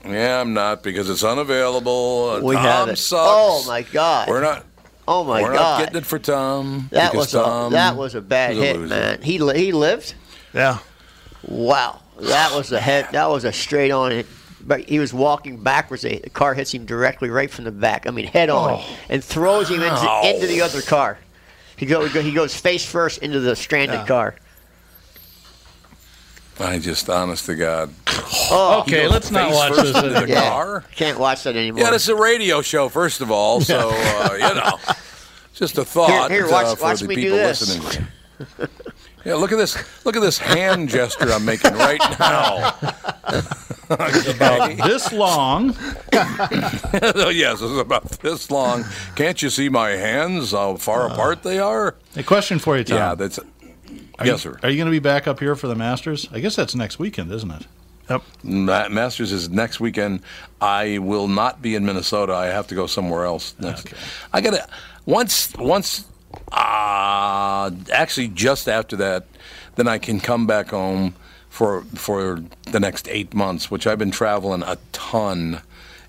[0.05, 2.41] Yeah, I'm not because it's unavailable.
[2.43, 2.97] We Tom have it.
[2.97, 3.23] sucks.
[3.23, 4.29] Oh my god.
[4.29, 4.67] We're not.
[5.07, 5.55] Oh my we're god.
[5.55, 6.89] not getting it for Tom.
[6.93, 9.23] that because was a Tom that was a bad is a hit, man.
[9.23, 10.15] He he lived.
[10.53, 10.79] Yeah.
[11.47, 13.09] Wow, that was a head.
[13.13, 14.27] That was a straight on hit.
[14.67, 16.03] But he was walking backwards.
[16.03, 18.07] The car hits him directly right from the back.
[18.07, 18.97] I mean, head on, oh.
[19.11, 21.19] and throws him into, into the other car.
[21.77, 24.07] He go he goes face first into the stranded Yeah.
[24.07, 24.37] car.
[26.61, 27.93] I just, honest to God.
[28.51, 29.97] Oh, Okay, let's not watch this.
[29.97, 30.49] into the yeah.
[30.51, 30.85] car.
[30.95, 31.81] Can't watch that anymore.
[31.83, 34.79] Yeah, it's a radio show, first of all, so uh, you know,
[35.55, 38.07] just a thought Here- here, watch- uh, for watch the me people listening.
[39.25, 39.75] Yeah, look at this!
[40.05, 42.75] Look at this hand gesture I'm making right now.
[43.89, 45.75] about this long.
[46.13, 48.85] Oh, yes, it's about this long.
[49.17, 50.53] Can't you see my hands?
[50.53, 51.95] How far apart they are?
[52.17, 52.97] A question for you, Tom.
[52.99, 53.41] Yeah, that's.
[54.19, 54.61] Are yes, you, sir.
[54.63, 56.29] Are you going to be back up here for the Masters?
[56.33, 57.67] I guess that's next weekend, isn't it?
[58.09, 58.23] Yep.
[58.43, 60.21] Ma- Masters is next weekend.
[60.61, 62.35] I will not be in Minnesota.
[62.35, 63.93] I have to go somewhere else next.
[64.33, 64.69] I gotta
[65.07, 66.05] once once
[66.53, 69.27] uh actually just after that,
[69.77, 71.15] then I can come back home
[71.49, 75.63] for for the next eight months, which I've been traveling a ton,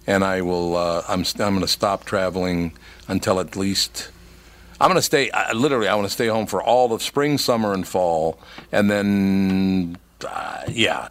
[0.06, 0.76] and I will.
[0.76, 2.74] Uh, I'm I'm going to stop traveling
[3.08, 4.10] until at least.
[4.80, 5.32] I'm going to stay.
[5.32, 8.40] I, literally, I want to stay home for all of spring, summer, and fall,
[8.72, 11.10] and then uh, yeah.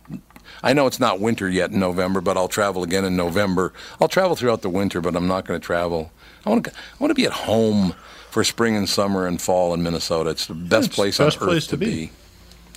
[0.62, 3.72] I know it's not winter yet in November, but I'll travel again in November.
[4.00, 6.10] I'll travel throughout the winter, but I'm not going to travel.
[6.46, 6.70] I want to.
[6.72, 7.94] I want to be at home
[8.30, 10.30] for spring and summer and fall in Minnesota.
[10.30, 11.86] It's the best It's place the on best earth place to to be.
[12.06, 12.10] be.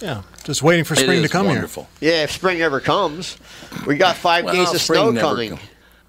[0.02, 0.22] Yeah.
[0.44, 1.88] Just waiting for It spring to is come wonderful.
[2.00, 3.38] yeah, if spring ever comes,
[3.88, 5.50] we got five Well, days of spring snow coming.
[5.52, 5.60] come.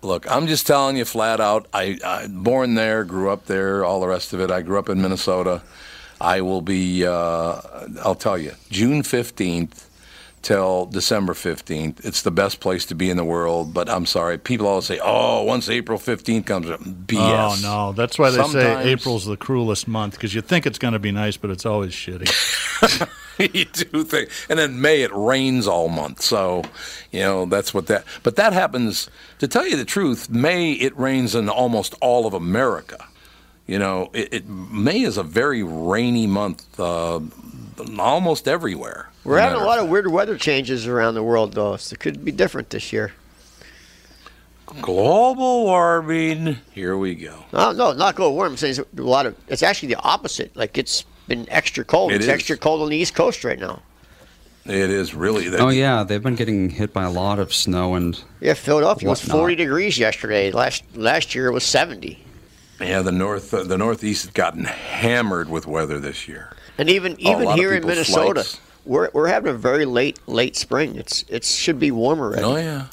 [0.02, 1.66] Look, I'm just telling you flat out.
[1.72, 4.50] I, I born there, grew up there, all the rest of it.
[4.50, 5.62] I grew up in Minnesota.
[6.20, 7.04] I will be.
[7.06, 7.60] Uh,
[8.04, 9.86] I'll tell you, June 15th
[10.40, 12.04] till December 15th.
[12.04, 13.74] It's the best place to be in the world.
[13.74, 17.92] But I'm sorry, people always say, "Oh, once April 15th comes, up BS." Oh no,
[17.92, 20.98] that's why they Sometimes- say April's the cruelest month because you think it's going to
[21.00, 22.28] be nice, but it's always shitty.
[23.52, 26.22] you do think, and then May it rains all month.
[26.22, 26.62] So,
[27.12, 28.04] you know that's what that.
[28.22, 29.08] But that happens.
[29.38, 33.06] To tell you the truth, May it rains in almost all of America.
[33.66, 37.20] You know, it, it May is a very rainy month, uh,
[37.98, 39.10] almost everywhere.
[39.24, 42.24] We're having a lot of weird weather changes around the world, though, so it could
[42.24, 43.12] be different this year.
[44.80, 46.56] global warming.
[46.72, 47.44] Here we go.
[47.52, 48.58] No, no, not global warming.
[48.60, 49.36] It's a lot of.
[49.48, 50.56] It's actually the opposite.
[50.56, 52.12] Like it's been extra cold.
[52.12, 52.30] It it's is.
[52.30, 53.82] extra cold on the East Coast right now.
[54.64, 55.48] It is really.
[55.56, 59.20] Oh yeah, they've been getting hit by a lot of snow and Yeah, Philadelphia was
[59.22, 60.50] 40 degrees yesterday.
[60.50, 62.22] Last last year it was 70.
[62.80, 66.52] Yeah, the north, uh, the northeast has gotten hammered with weather this year.
[66.76, 68.60] And even Oh, even here in Minnesota, flights.
[68.84, 70.96] we're we're having a very late late spring.
[70.96, 72.44] It's it should be warmer already.
[72.44, 72.86] Oh yeah.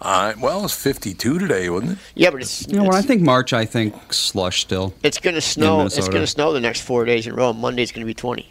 [0.00, 1.98] Uh, well, it's 52 today, wasn't it?
[2.14, 4.92] Yeah, but it's you know when I think March, I think slush still.
[5.02, 5.86] it's going to snow.
[5.86, 7.52] It's going to snow the next four days in a row.
[7.52, 8.46] Monday's going to be 20.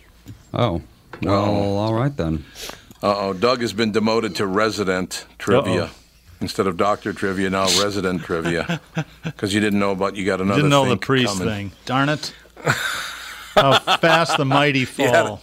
[0.53, 0.81] Oh,
[1.21, 2.45] well, all right then.
[3.03, 5.83] Uh oh, Doug has been demoted to resident trivia.
[5.83, 5.91] Uh-oh.
[6.41, 8.81] Instead of doctor trivia, now resident trivia.
[9.23, 11.47] Because you didn't know about, you got another Didn't know the thing priest coming.
[11.69, 11.71] thing.
[11.85, 12.33] Darn it!
[13.55, 15.11] How fast the mighty Yeah.
[15.23, 15.41] fall.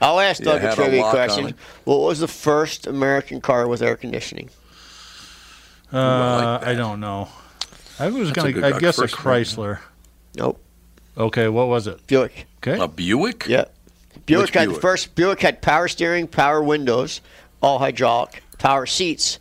[0.00, 1.54] I'll ask Doug had a a trivia lock question.
[1.84, 4.50] What was the first American car with air conditioning?
[5.92, 7.28] Uh, I don't know.
[7.98, 8.66] I was a gonna.
[8.66, 9.80] I guess a First Chrysler.
[10.36, 10.60] Nope.
[11.16, 12.06] Okay, what was it?
[12.06, 12.46] Buick.
[12.58, 12.78] Okay.
[12.78, 13.46] A Buick?
[13.46, 13.64] Yeah.
[14.26, 14.80] Buick Which had Buick?
[14.80, 15.14] first.
[15.14, 17.20] Buick had power steering, power windows,
[17.60, 19.38] all hydraulic, power seats,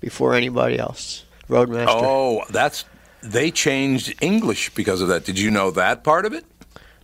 [0.00, 1.24] before anybody else.
[1.48, 1.86] Roadmaster.
[1.88, 2.84] Oh, that's.
[3.20, 5.24] They changed English because of that.
[5.24, 6.44] Did you know that part of it?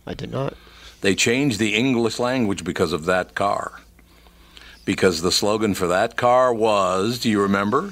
[0.07, 0.55] I did not.
[1.01, 3.81] They changed the English language because of that car.
[4.85, 7.91] Because the slogan for that car was, do you remember?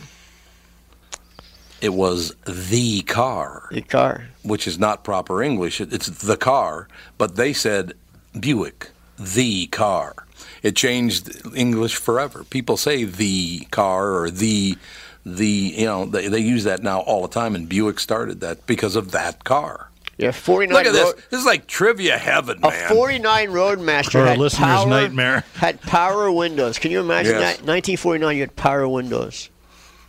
[1.84, 3.68] It was the car.
[3.72, 4.28] The car.
[4.44, 5.82] which is not proper English.
[5.82, 7.94] It's the car, but they said
[8.40, 10.16] Buick, the car.
[10.64, 12.46] It changed English forever.
[12.46, 14.78] People say the car or the
[15.26, 18.66] the you know they, they use that now all the time, and Buick started that
[18.66, 19.90] because of that car.
[20.18, 21.04] Yeah, 49 Look at this.
[21.04, 22.90] road, This is like trivia heaven, A man.
[22.90, 25.44] 49 Roadmaster For a had listener's power, nightmare.
[25.56, 26.78] had power windows.
[26.78, 27.58] Can you imagine Yes.
[27.58, 27.66] that?
[27.66, 29.50] 1949, you had power windows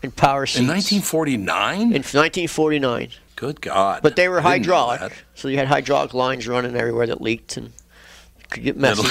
[0.05, 0.61] and power seats.
[0.61, 1.81] In 1949?
[1.81, 3.09] In 1949.
[3.37, 4.01] Good God.
[4.03, 7.73] But they were hydraulic, so you had hydraulic lines running everywhere that leaked and
[8.51, 9.03] could get messy.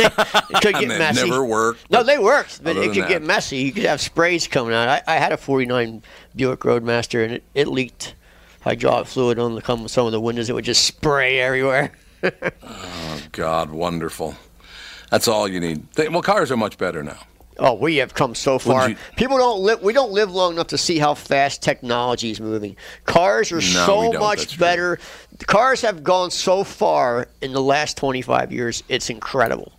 [0.00, 0.12] it
[0.62, 1.28] could get messy.
[1.28, 1.88] never worked.
[1.90, 3.58] No, they worked, but it could get messy.
[3.58, 4.88] You could have sprays coming out.
[4.88, 6.02] I, I had a 49
[6.34, 8.14] Buick Roadmaster, and it, it leaked
[8.62, 10.50] hydraulic fluid on the come some of the windows.
[10.50, 11.92] It would just spray everywhere.
[12.62, 14.34] Oh God, wonderful.
[15.10, 15.90] That's all you need.
[15.92, 17.18] They, well, cars are much better now.
[17.60, 18.90] Oh, we have come so far.
[18.90, 19.82] you- People don't live.
[19.82, 22.76] We don't live long enough to see how fast technology is moving.
[23.04, 24.12] Cars are No, so don't.
[24.12, 24.60] That's much true.
[24.60, 24.98] better.
[25.46, 28.82] Cars have gone so far in the last 25 years.
[28.88, 29.72] It's incredible.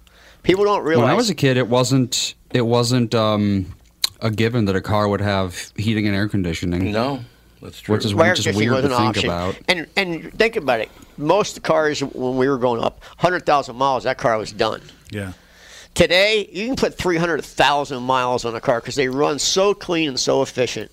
[0.44, 1.04] People don't realize.
[1.04, 3.74] When I was a kid, it wasn't it wasn't um,
[4.22, 6.92] a given that a car would have heating and air conditioning.
[6.92, 7.22] No,
[7.62, 7.96] that's true.
[7.96, 9.30] Which is which is conditioning weird was to an think option.
[9.30, 9.56] about.
[9.70, 10.89] And and think about it.
[11.18, 14.82] Most cars when we were growing up, 100,000 miles, that car was done.
[15.12, 15.34] Yeah.
[15.95, 20.19] Today, you can put 300,000 miles on a car because they run so clean and
[20.19, 20.91] so efficient.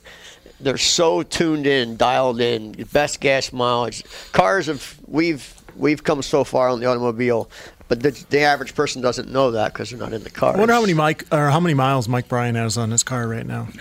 [0.58, 4.02] They're so tuned in, dialed in, best gas mileage.
[4.32, 7.50] Cars have we've we've come so far on the automobile,
[7.88, 10.54] but the, the average person doesn't know that because they're not in the car.
[10.56, 13.28] I wonder how many Mike or how many miles Mike Bryant has on his car
[13.28, 13.68] right now.
[13.70, 13.80] Oh,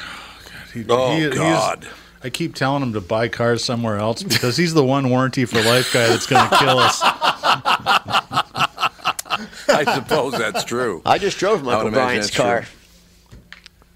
[0.74, 1.88] he- Oh, he- he is- God.
[2.24, 5.62] I keep telling him to buy cars somewhere else because he's the one warranty for
[5.62, 7.00] life guy that's going to kill us.
[9.68, 11.02] I suppose that's true.
[11.06, 12.62] I just drove I would Michael imagine car.
[12.62, 12.70] true.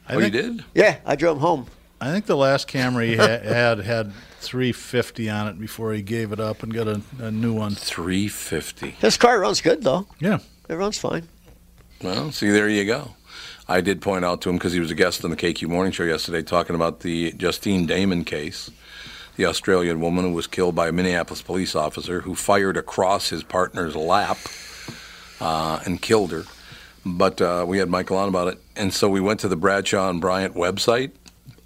[0.08, 0.63] I Oh, you did?
[0.73, 1.65] Yeah, I drove him home.
[2.01, 6.32] I think the last Camry he ha- had had 350 on it before he gave
[6.32, 7.75] it up and got a, a new one.
[7.75, 8.95] 350.
[9.01, 10.08] This car runs good though.
[10.19, 10.39] Yeah.
[10.67, 11.27] It runs fine.
[12.01, 13.12] Well, see, there you go.
[13.67, 15.91] I did point out to him because he was a guest on the KQ Morning
[15.91, 18.71] Show yesterday talking about the Justine Damond case,
[19.36, 23.43] the Australian woman who was killed by a Minneapolis police officer who fired across his
[23.43, 24.38] partner's lap
[25.39, 26.43] uh, and killed her.
[27.06, 28.60] But uh, we had Michael on about it.
[28.75, 31.12] And so we went to the Bradshaw and Bryant website.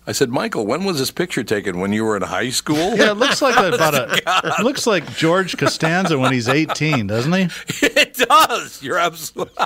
[0.06, 1.80] I said, Michael, when was this picture taken?
[1.80, 2.96] When you were in high school?
[2.98, 4.14] Yeah, it looks like about a.
[4.60, 7.44] It looks like George Costanza when he's 18, doesn't he?
[7.86, 8.84] it does.
[8.84, 9.66] You're absolutely.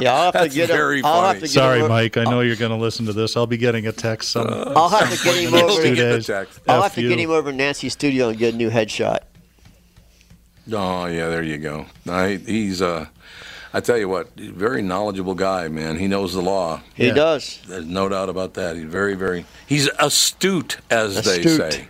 [0.00, 0.76] Yeah, I'll have That's to get him.
[0.76, 1.40] very I'll have funny.
[1.40, 2.16] to get Sorry, him, Mike.
[2.16, 3.36] I know you're going to listen to this.
[3.36, 4.30] I'll be getting a text.
[4.30, 5.82] Some, I'll have to get him over.
[5.82, 6.30] two Get days.
[6.68, 9.18] I'll have to get him over to Nancy's studio and get a new headshot.
[10.72, 11.86] Oh yeah, there you go.
[12.08, 13.06] I, he's uh,
[13.72, 15.96] I tell you what, very knowledgeable guy, man.
[15.98, 16.80] He knows the law.
[16.94, 17.14] He Yeah.
[17.14, 17.60] does.
[17.66, 18.76] There's no doubt about that.
[18.76, 19.44] He's very, very.
[19.66, 21.88] He's astute, as they say.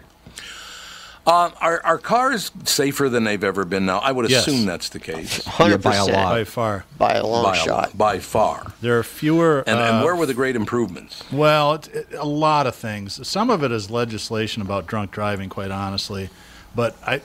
[1.27, 3.99] Um, are, are cars safer than they've ever been now?
[3.99, 4.47] I would Yes.
[4.47, 5.45] assume that's the case.
[5.45, 6.31] Hundred by a percent lot.
[6.33, 6.85] by far.
[6.97, 7.67] by a long by, a shot.
[7.69, 8.73] lot, by far.
[8.81, 9.63] There are fewer.
[9.67, 11.23] And, uh, and where were the great improvements?
[11.31, 13.27] Well, it, it, a lot of things.
[13.29, 16.31] Some of it is legislation about drunk driving, quite honestly.
[16.75, 17.21] But I,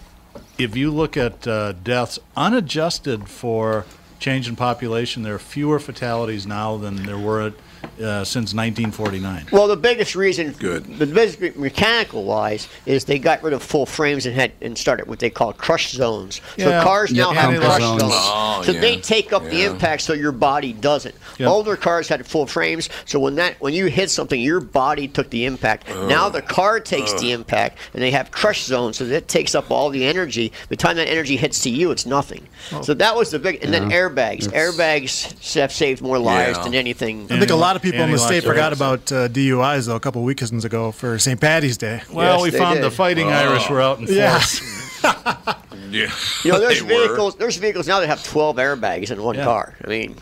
[0.58, 3.86] if you look at uh, deaths unadjusted for
[4.20, 7.54] change in population, there are fewer fatalities now than there were
[8.02, 9.48] uh, since 1949.
[9.52, 10.98] Well, the biggest reason, Good.
[11.00, 15.08] the biggest mechanical wise, is they got rid of full frames and had and started
[15.08, 16.42] what they call crush zones.
[16.58, 16.84] So Yeah.
[16.84, 18.02] cars now Yeah, have crush zones.
[18.02, 18.14] zones.
[18.16, 18.82] Oh, so yeah.
[18.82, 21.16] they take up the impact, so your body doesn't.
[21.38, 21.48] Yeah.
[21.48, 25.30] Older cars had full frames, so when that when you hit something, your body took
[25.30, 25.88] the impact.
[26.08, 29.70] Now the car takes the impact, and they have crush zones, so that takes up
[29.72, 30.50] all the energy.
[30.50, 32.48] By the time that energy hits to you, it's nothing.
[32.82, 33.64] So that was the big.
[33.64, 33.98] And then Yeah.
[33.98, 34.48] airbags.
[34.50, 36.64] Airbags have saved more lives Yeah.
[36.64, 37.28] than anything.
[37.30, 38.80] I think a lot of people in the state forgot rates.
[38.80, 41.40] about uh, DUIs though a couple weekends ago for St.
[41.40, 42.02] Patty's Day.
[42.12, 42.84] Well, Yes, we found did.
[42.84, 44.16] the fighting Irish were out in force.
[44.18, 44.80] Yes.
[45.94, 46.10] Yeah,
[46.44, 47.08] You know, there's they were.
[47.08, 47.36] vehicles.
[47.36, 49.44] There's vehicles now that have 12 airbags in one Yeah.
[49.44, 49.76] car.
[49.84, 50.16] I mean,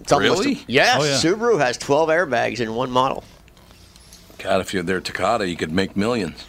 [0.00, 0.62] it's almost Really?
[0.66, 0.98] yes.
[1.00, 1.34] Oh, yeah.
[1.34, 3.24] Subaru has 12 airbags in one model.
[4.38, 6.44] God, if you're there, Takata, you could make millions.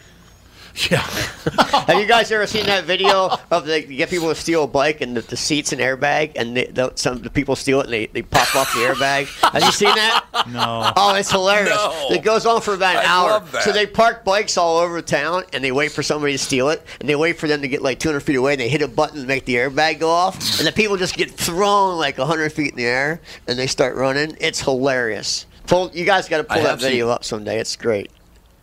[0.92, 0.98] Yeah.
[1.88, 4.68] have you guys ever seen that video of the you get people to steal a
[4.68, 7.86] bike and the, the seats an airbag and the, the, some the people steal it
[7.86, 9.26] and they, they pop off the airbag?
[9.52, 10.24] Have you seen that?
[10.48, 10.92] No.
[10.96, 11.76] Oh, it's hilarious.
[11.76, 12.08] No.
[12.12, 13.30] It goes on for about an I hour.
[13.32, 13.64] love that.
[13.64, 16.84] So they park bikes all over town and they wait for somebody to steal it
[17.00, 18.88] and they wait for them to get like 200 feet away and they hit a
[18.88, 22.52] button to make the airbag go off and the people just get thrown like 100
[22.54, 24.38] feet in the air and they start running.
[24.40, 25.48] It's hilarious.
[25.66, 27.60] Pull, you guys got to I pull that have seen- video up someday.
[27.60, 28.12] It's great.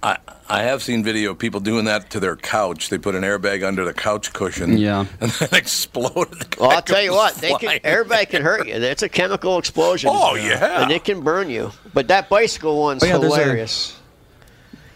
[0.05, 0.19] I,
[0.51, 2.91] I have seen video of people doing that to their couch.
[2.91, 4.77] They put an airbag under the couch cushion.
[4.77, 5.07] Yeah.
[5.21, 6.41] And then exploded.
[6.41, 8.75] The Well, I'll tell you what, they can airbag can hurt you.
[8.75, 10.11] It's a chemical explosion.
[10.13, 10.83] Oh, yeah.
[10.83, 11.73] and it can burn you.
[11.95, 13.99] But that bicycle one's Oh, yeah, there's a- hilarious.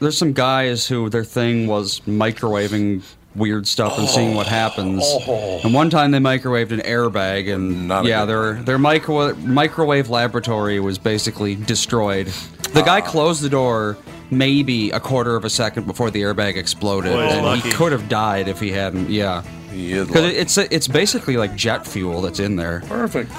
[0.01, 3.02] There's some guys who their thing was microwaving
[3.35, 5.02] weird stuff and seeing what happens.
[5.04, 5.61] Oh.
[5.65, 8.65] And one time they microwaved an airbag, and Not yeah, their plan.
[8.65, 12.27] their micro- microwave laboratory was basically destroyed.
[12.75, 13.06] The guy ah.
[13.06, 13.96] closed the door
[14.31, 17.60] maybe a quarter of a second before the airbag exploded, Boy, and lucky.
[17.68, 19.10] he could have died if he hadn't.
[19.10, 20.37] Yeah, because lucky.
[20.37, 22.83] it's it's basically like jet fuel that's in there.
[22.87, 23.31] Perfect.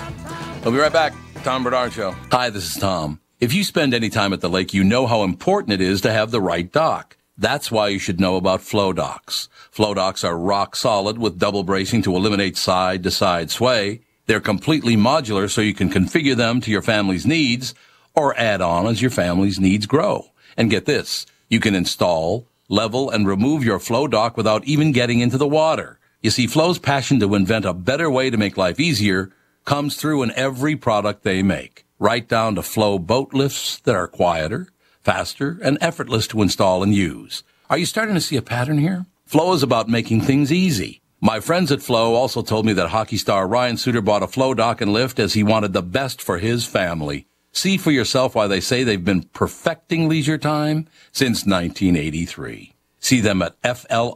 [0.64, 1.14] We'll be right back.
[1.44, 2.12] Tom Barnard Show.
[2.32, 3.20] Hi, this is Tom.
[3.40, 6.12] If you spend any time at the lake, you know how important it is to
[6.12, 7.16] have the right dock.
[7.38, 9.48] That's why you should know about Floe docks.
[9.72, 14.02] Floe docks are rock solid with double bracing to eliminate side to side sway.
[14.26, 17.74] They're completely modular so you can configure them to your family's needs
[18.14, 20.26] or add on as your family's needs grow.
[20.58, 25.20] And get this, you can install, level, and remove your Floe dock without even getting
[25.20, 26.00] into the water.
[26.22, 29.32] You see, Floe's passion to invent a better way to make life easier
[29.66, 34.08] comes through in every product they make, right down to Floe boat lifts that are
[34.08, 34.68] quieter,
[35.02, 37.44] faster, and effortless to install and use.
[37.70, 39.06] Are you starting to see a pattern here?
[39.26, 41.02] Floe is about making things easy.
[41.22, 44.54] My friends at Floe also told me that hockey star Ryan Suter bought a Floe
[44.54, 47.28] dock and lift as he wanted the best for his family.
[47.52, 52.74] See for yourself why they say they've been perfecting leisure time since 1983.
[53.00, 54.16] See them at F-L-O-E-I-N-T-L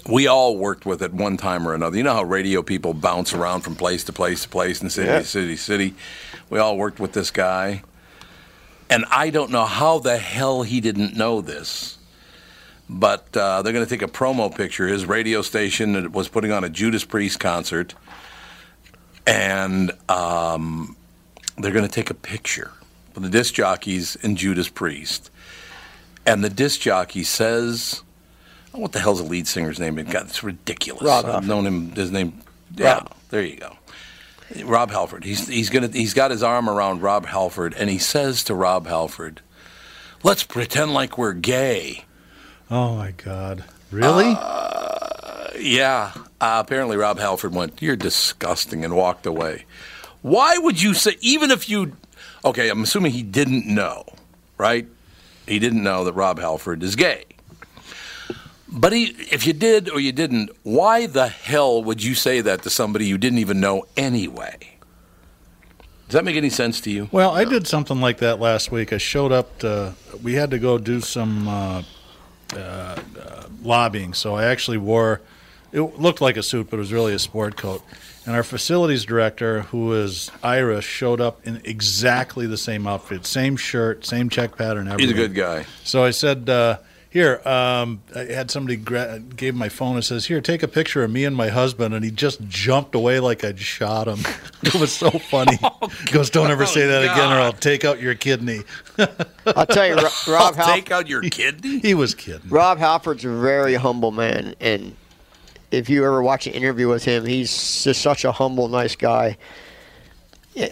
[0.10, 1.96] we all worked with at one time or another.
[1.98, 5.08] You know how radio people bounce around from place to place to place and city
[5.08, 5.20] Yeah.
[5.20, 5.94] to city to city.
[6.50, 7.84] We all worked with this guy,
[8.90, 11.98] and I don't know how the hell he didn't know this.
[12.92, 14.88] But uh, they're going to take a promo picture.
[14.88, 17.94] His radio station was putting on a Judas Priest concert,
[19.28, 20.96] and um,
[21.60, 22.72] they're going to take a picture
[23.14, 25.30] with the disc jockeys and Judas Priest.
[26.26, 28.04] And the disc jockey says,
[28.74, 29.96] oh, "What the hell's the lead singer's name?
[29.96, 31.04] God, it's ridiculous.
[31.04, 31.50] Rob I've Halford.
[31.50, 31.92] known him.
[31.92, 32.42] His name.
[32.76, 33.14] Yeah, Rob.
[33.30, 33.76] there you go.
[34.64, 35.24] Rob Halford.
[35.24, 38.88] He's he's gonna he's got his arm around Rob Halford, and he says to Rob
[38.88, 39.42] Halford,
[40.24, 42.06] "Let's pretend like we're gay."
[42.72, 43.64] Oh my God!
[43.92, 44.36] Really?
[45.60, 46.12] Yeah.
[46.42, 49.66] Uh, apparently, Rob Halford went, You're disgusting, and walked away.
[50.22, 51.96] Why would you say, even if you.
[52.44, 54.06] Okay, I'm assuming he didn't know,
[54.58, 54.88] right?
[55.48, 57.26] He didn't know that Rob Halford is gay.
[58.72, 62.62] But he, if you did or you didn't, why the hell would you say that
[62.64, 64.58] to somebody you didn't even know anyway?
[66.08, 67.10] Does that make any sense to you?
[67.12, 68.94] Well, I did something like that last week.
[68.94, 69.94] I showed up to,
[70.24, 71.84] we had to go do some uh,
[72.54, 73.00] uh, uh,
[73.62, 75.22] lobbying, so I actually wore,
[75.72, 77.84] it looked like a suit, but it was really a sport coat.
[78.30, 83.58] And our facilities director, who is Irish, showed up in exactly the same outfit, same
[83.58, 85.16] shirt, same check pattern, everything.
[85.16, 85.66] He's a good guy.
[85.84, 86.78] So I said, uh,
[87.10, 91.04] "Here." Um, I had somebody gra- gave my phone and says, "Here, take a picture
[91.04, 94.20] of me and my husband." And he just jumped away like I'd shot him.
[94.62, 95.58] It was so funny.
[96.06, 98.62] he goes, "Don't ever say that again, or I'll take out your kidney."
[99.48, 100.74] I'll tell you, Ro- I'll Rob Halford.
[100.76, 101.80] take out your kidney?
[101.80, 102.48] He was kidding.
[102.48, 104.96] Rob Halford's a very humble man, and
[105.72, 109.38] if you ever watch an interview with him, he's just such a humble, nice guy.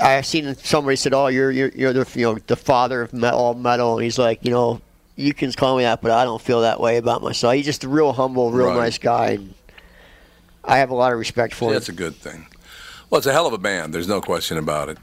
[0.02, 3.40] I've seen somebody said, "Oh, you're you're, you're the you know the father of metal,
[3.40, 4.82] all metal," and he's like, you know,
[5.16, 7.54] you can call me that, but I don't feel that way about myself.
[7.54, 8.76] He's just a real humble, real Right.
[8.78, 9.30] nice guy.
[9.32, 9.54] And
[10.64, 11.74] I have a lot of respect for him.
[11.74, 12.48] That's a good thing.
[13.10, 13.94] Well, it's a hell of a band.
[13.94, 14.98] There's no question about it.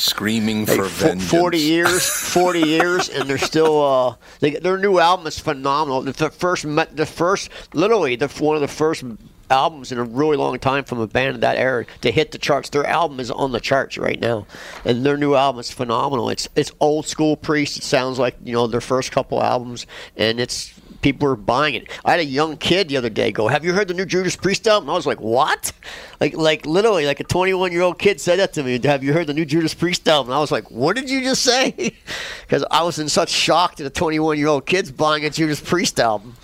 [0.00, 1.30] Screaming for fo- vengeance.
[1.30, 3.84] Forty years, forty years, and they're still.
[3.84, 6.00] Uh, they, their new album is phenomenal.
[6.00, 9.04] The first, the first, literally, the one of the first
[9.50, 12.38] albums in a really long time from a band of that era to hit the
[12.38, 12.70] charts.
[12.70, 14.46] Their album is on the charts right now,
[14.86, 16.30] and their new album is phenomenal.
[16.30, 17.76] It's it's old school Priest.
[17.76, 19.86] It sounds like you know their first couple albums,
[20.16, 21.88] and it's people were buying it.
[22.04, 24.36] I had a young kid the other day go, "Have you heard the new Judas
[24.36, 25.72] Priest album?" I was like, "What?"
[26.20, 28.78] Like, like literally, like a 21 year old kid said that to me.
[28.84, 30.30] Have you heard the new Judas Priest album?
[30.30, 31.94] And I was like, "What did you just say?"
[32.42, 35.60] Because I was in such shock that a 21 year old kid's buying a Judas
[35.60, 36.34] Priest album.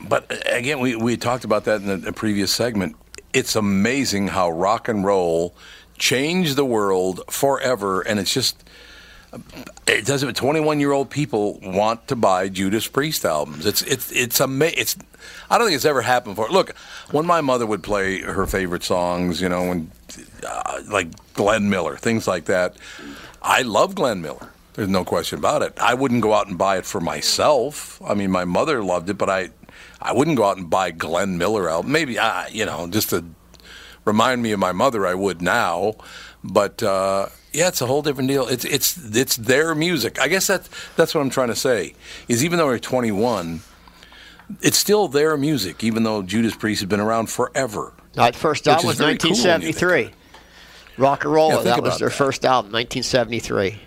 [0.00, 2.96] But uh, again, we, we talked about that in the, the previous segment.
[3.32, 5.54] It's amazing how rock and roll
[5.98, 8.65] changed the world forever, and it's just
[9.86, 10.34] it doesn't.
[10.36, 13.66] Twenty-one year old people want to buy Judas Priest albums.
[13.66, 14.96] It's it's it's ama- It's
[15.50, 16.50] I don't think it's ever happened before.
[16.50, 16.74] Look,
[17.10, 19.90] when my mother would play her favorite songs, you know, and
[20.46, 22.76] uh, like Glenn Miller, things like that.
[23.42, 24.50] I love Glenn Miller.
[24.74, 25.72] There's no question about it.
[25.80, 28.00] I wouldn't go out and buy it for myself.
[28.04, 29.50] I mean, my mother loved it, but I,
[30.02, 31.92] I wouldn't go out and buy Glenn Miller album.
[31.92, 33.24] Maybe I, you know, just to
[34.04, 35.94] remind me of my mother, I would now.
[36.44, 38.46] But uh, yeah, it's a whole different deal.
[38.48, 40.20] It's it's it's their music.
[40.20, 41.94] I guess that's that's what I'm trying to say.
[42.28, 43.60] Is even though we're 21,
[44.60, 45.82] it's still their music.
[45.82, 47.92] Even though Judas Priest has been around forever.
[48.12, 50.14] That first album was very cool when you think 1973.
[50.98, 51.50] Rock and Roll.
[51.50, 52.14] Yeah, that was their that.
[52.14, 53.80] first album, 1973.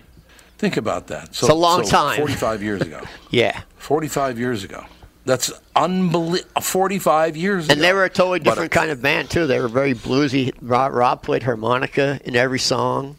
[0.59, 1.33] Think about that.
[1.33, 2.17] So, It's a long so time.
[2.17, 3.01] 45 years ago.
[3.31, 3.61] Yeah.
[3.77, 4.83] 45 years ago.
[5.25, 6.61] That's unbelievable.
[6.61, 7.73] 45 years ago.
[7.73, 9.45] And they were a totally But, uh, different kind of band too.
[9.47, 10.53] They were very bluesy.
[10.61, 13.15] Rob, Rob played harmonica in every song.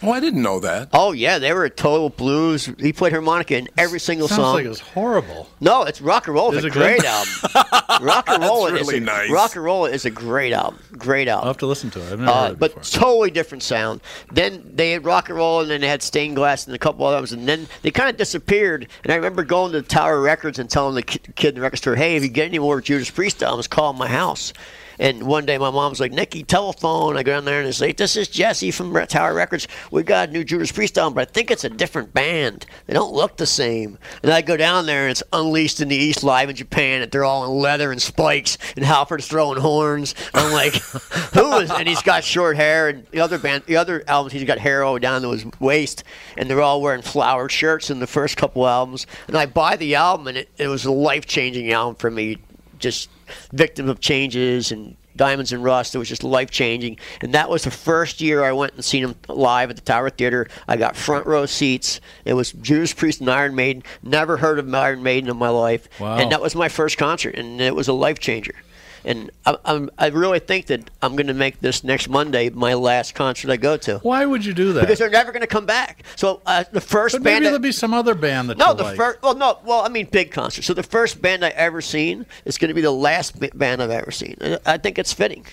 [0.00, 0.90] Oh, I didn't know that.
[0.92, 2.66] Oh yeah, they were a total blues.
[2.78, 4.54] He played harmonica in every single Sounds song.
[4.54, 5.48] like it was horrible.
[5.60, 6.52] no, it's rock and roll.
[6.52, 7.00] Is Is a it good?
[7.00, 7.32] great album.
[8.06, 9.30] rock and roll That's is really a, nice.
[9.30, 10.78] rock and roll is a great album.
[10.92, 11.42] Great album.
[11.46, 12.12] I'll have to listen to it.
[12.12, 13.00] I've never Uh, heard it but before.
[13.00, 14.00] totally different sound.
[14.32, 17.04] Then they had rock and roll, and then they had Stained Class and a couple
[17.04, 18.86] others, and then they kind of disappeared.
[19.02, 21.96] And I remember going to Tower Records and telling the kid in the record store,
[21.96, 24.52] "Hey, if you get any more Judas Priest albums, call my house."
[24.98, 27.16] And one day my mom's like, Nikki, telephone.
[27.16, 29.68] I go down there and it's like, this is Jesse from Tower Records.
[29.90, 32.66] We got a new Judas Priest album, but I think it's a different band.
[32.86, 33.98] They don't look the same.
[34.22, 37.10] And I go down there and it's Unleashed in the East live in Japan, and
[37.10, 40.14] they're all in leather and spikes, and Halford's throwing horns.
[40.34, 40.74] I'm like,
[41.34, 41.70] who is?
[41.70, 44.82] And he's got short hair, and the other band, the other albums, he's got hair
[44.84, 46.04] all down to his waist,
[46.36, 49.06] and they're all wearing flowered shirts in the first couple albums.
[49.26, 52.38] And I buy the album, and it, it was a life changing album for me.
[52.78, 53.10] Just
[53.52, 55.94] victim of changes and Diamonds and Rust.
[55.94, 56.98] It was just life changing.
[57.20, 60.08] And that was the first year I went and seen him live at the Tower
[60.08, 60.48] Theater.
[60.66, 62.00] I got front row seats.
[62.24, 63.82] It was Judas Priest and Iron Maiden.
[64.02, 65.88] Never heard of Iron Maiden in my life.
[66.00, 66.16] Wow.
[66.16, 68.54] And that was my first concert, and it was a life changer.
[69.08, 72.74] And I, I'm, I really think that I'm going to make this next Monday my
[72.74, 74.00] last concert I go to.
[74.00, 74.82] Why would you do that?
[74.82, 76.02] Because they're never going to come back.
[76.14, 77.36] So uh, the first but band.
[77.36, 78.96] maybe there'll be some other band that no, the like.
[78.98, 79.22] first.
[79.22, 79.60] Well, no.
[79.64, 80.60] Well, I mean, big concert.
[80.62, 83.90] So the first band I ever seen is going to be the last band I've
[83.90, 84.36] ever seen.
[84.66, 85.46] I think it's fitting.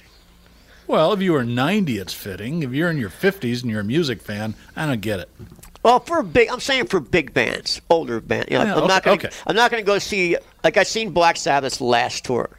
[0.85, 2.61] Well, if you were 90, it's fitting.
[2.61, 5.29] If you're in your 50s and you're a music fan, I don't get it.
[5.81, 8.49] Well, for a big, I'm saying for big bands, older band.
[8.51, 9.19] You know, Yeah, I'm not okay, going.
[9.27, 9.35] okay.
[9.47, 10.35] I'm not going to go see.
[10.63, 12.49] Like I seen Black Sabbath's last tour.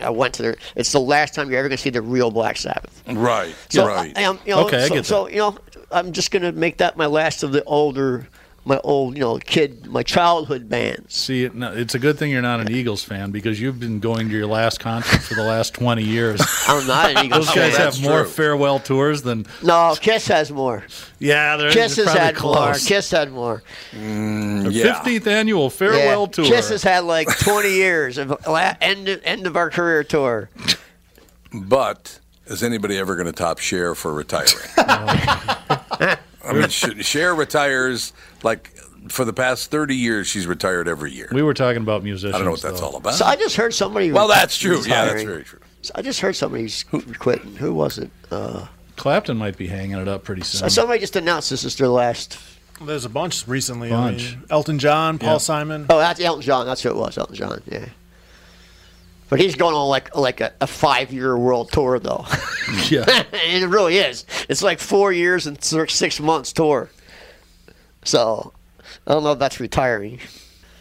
[0.00, 0.56] I went to their.
[0.76, 3.02] It's the last time you're ever going to see the real Black Sabbath.
[3.08, 3.54] Right.
[3.68, 4.16] So right.
[4.16, 5.56] I, am, you know, Okay, I so, get so you know,
[5.90, 8.28] I'm just going to make that my last of the older,
[8.64, 11.14] my old, you know, kid, my childhood bands.
[11.14, 13.98] See, it, no, it's a good thing you're not an Eagles fan because you've been
[13.98, 16.40] going to your last concert for the last 20 years.
[16.68, 17.84] I'm not an Eagles Those guys fan.
[17.84, 18.30] That's have more true.
[18.30, 19.46] farewell tours than.
[19.64, 20.84] No, Kiss has more.
[21.18, 22.54] Yeah, they're Kiss they're has probably had more.
[22.54, 22.86] close.
[22.86, 23.62] Kiss had more.
[23.92, 25.02] The yeah.
[25.02, 26.26] 15th annual farewell yeah.
[26.26, 26.44] tour.
[26.44, 30.50] Kiss has had like 20 years of la- end end of our career tour.
[31.52, 34.68] But is anybody ever going to top Cher for retiring?
[36.44, 38.12] I mean, Sh- Cher retires
[38.42, 38.70] like
[39.08, 41.28] for the past 30 years, she's retired every year.
[41.32, 42.34] we were talking about musicians.
[42.34, 42.86] I don't know what that's though.
[42.88, 43.14] all about.
[43.14, 44.12] So I just heard somebody.
[44.12, 44.76] well, that's true.
[44.76, 45.58] was Yeah, that's very true.
[45.82, 46.84] So I just heard somebody's
[47.18, 47.56] quitting.
[47.56, 48.10] Who was it?
[48.30, 48.66] Uh,
[48.96, 50.70] Clapton might be hanging it up pretty soon.
[50.70, 52.38] somebody just announced this is their last.
[52.80, 53.90] There's a bunch recently.
[53.90, 54.32] Bunch.
[54.32, 55.38] I mean, Elton John, Paul Yeah.
[55.38, 55.86] Simon.
[55.90, 56.66] Oh, that's Elton John.
[56.66, 57.18] That's who it was.
[57.18, 57.62] Elton John.
[57.66, 57.86] Yeah.
[59.28, 62.26] But he's going on like like a, a five year world tour though,
[62.90, 63.04] yeah.
[63.32, 64.26] it really is.
[64.48, 66.90] It's like four years and six months tour.
[68.04, 68.52] So
[69.06, 70.18] I don't know if that's retiring.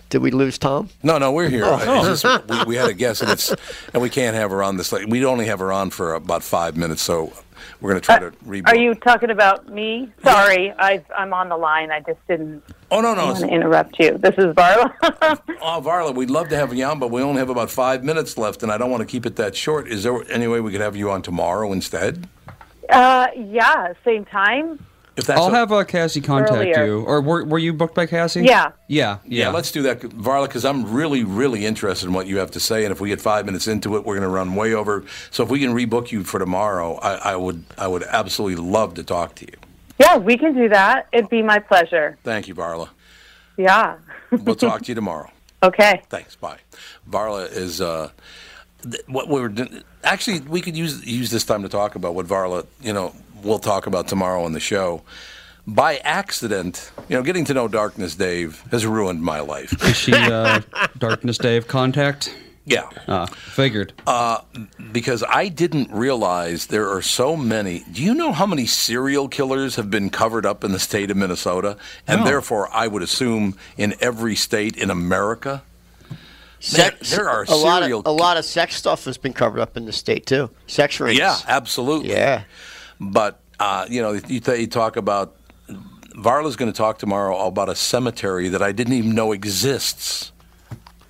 [0.10, 0.90] Did we lose Tom?
[1.04, 1.64] No, no, we're here.
[1.66, 2.12] Oh.
[2.12, 3.54] It's just- we, we had a guest, and it's
[3.94, 4.92] and we can't have her on this.
[4.92, 5.08] Late.
[5.10, 7.32] We only have her on for about five minutes, so
[7.80, 8.68] we're going to try to reboot.
[8.68, 10.12] Are you talking about me?
[10.22, 11.92] Sorry, I, I'm on the line.
[11.92, 13.28] I just didn't Oh no, no.
[13.28, 14.18] want to interrupt you.
[14.18, 14.92] This is Varla.
[15.62, 18.38] Oh, Varla, we'd love to have you on, but we only have about five minutes
[18.38, 19.88] left, and I don't want to keep it that short.
[19.88, 22.28] Is there any way we could have you on tomorrow instead?
[22.90, 24.86] uh, yeah, same time.
[25.18, 26.86] If that's I'll o- have uh, Cassie contact Earlier.
[26.86, 27.02] you.
[27.02, 28.44] Or were, were you booked by Cassie?
[28.44, 28.72] Yeah.
[28.88, 29.18] Yeah.
[29.26, 29.50] Yeah, Yeah.
[29.50, 32.86] let's do that, Varla, because I'm really, really interested in what you have to say.
[32.86, 35.04] And if we get five minutes into it, we're going to run way over.
[35.30, 38.94] So if we can rebook you for tomorrow, I, I would, I would absolutely love
[38.96, 39.54] to talk to you.
[40.00, 41.08] Yeah, we can do that.
[41.12, 42.18] It'd be my pleasure.
[42.24, 42.90] Thank you, Varla.
[43.58, 43.98] Yeah.
[44.32, 45.30] We'll talk to you tomorrow.
[45.62, 46.02] Okay.
[46.10, 46.38] Thanks.
[46.38, 46.60] Bye.
[47.08, 48.12] Varla is uh,
[49.08, 49.54] what we were.
[50.06, 52.66] Actually, we could use use this time to talk about what Varla.
[52.82, 55.02] You know, we'll talk about tomorrow on the show.
[55.68, 59.72] By accident, you know, getting to know Darkness Dave has ruined my life.
[59.84, 60.62] Is she uh,
[60.98, 62.36] Darkness Dave contact?
[62.66, 62.90] Yeah.
[63.08, 63.94] Uh, figured.
[64.08, 64.40] Uh,
[64.92, 67.84] because I didn't realize there are so many.
[67.92, 71.18] Do you know how many serial killers have been covered up in the state of
[71.18, 71.78] Minnesota?
[72.08, 72.26] And No.
[72.26, 75.64] therefore, I would assume in every state in America?
[76.60, 79.60] Sex, there are a lot serial of a lot of sex stuff has been covered
[79.60, 80.52] up in the state too.
[80.68, 81.18] Sex rings.
[81.18, 82.12] Yeah, absolutely.
[82.12, 82.44] Yeah.
[83.02, 85.36] But, uh, you know, you, you talk about.
[86.12, 90.32] Varla's going to talk tomorrow about a cemetery that I didn't even know exists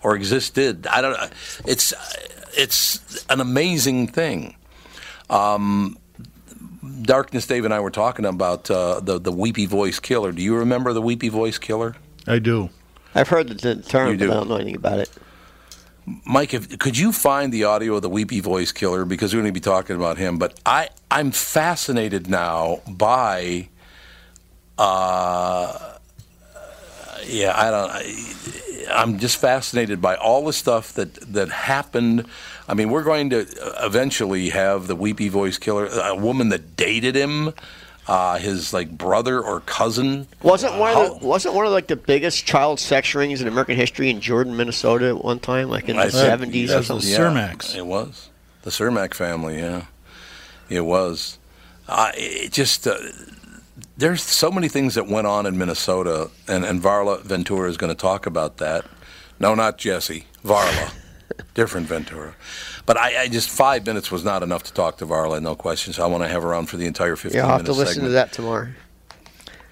[0.03, 0.87] or existed.
[0.87, 1.27] I don't know.
[1.65, 1.91] It's,
[2.55, 4.55] it's an amazing thing.
[5.29, 5.97] Um,
[7.01, 10.31] Darkness Dave and I were talking about uh, the, the weepy voice killer.
[10.31, 11.95] Do you remember the weepy voice killer?
[12.27, 12.69] I do.
[13.15, 14.29] I've heard the, the term, You but.
[14.29, 15.09] I don't know anything about it.
[16.05, 19.05] Mike, if, could you find the audio of the weepy voice killer?
[19.05, 20.37] Because we're going to be talking about him.
[20.37, 23.69] But I, I'm fascinated now by,
[24.77, 25.97] uh,
[27.25, 27.91] yeah, I don't.
[27.91, 28.51] I,
[28.91, 32.25] I'm just fascinated by all the stuff that that happened.
[32.67, 33.45] I mean, we're going to
[33.79, 37.53] eventually have the weepy voice killer, a woman that dated him,
[38.07, 40.27] uh, his like brother or cousin.
[40.43, 43.75] Wasn't one of the, wasn't one of like the biggest child sex rings in American
[43.75, 47.09] history in Jordan, Minnesota, at one time, like in the I think- seventies or something?
[47.09, 48.29] Yeah, It was
[48.63, 49.57] the Cermak family.
[49.59, 49.85] Yeah,
[50.69, 51.37] it was.
[51.87, 52.95] Uh, it just uh,
[53.97, 57.91] there's so many things that went on in Minnesota, and and Varla Ventura is going
[57.93, 58.85] to talk about that.
[59.39, 60.91] No, not Jesse Varla,
[61.53, 62.35] different Ventura.
[62.85, 65.93] But I, I just five minutes was not enough to talk to Varla, no question.
[65.93, 67.71] So I want to have her on for the entire fifteen Yeah, I'll have to
[67.71, 68.69] minute listen segment to that tomorrow.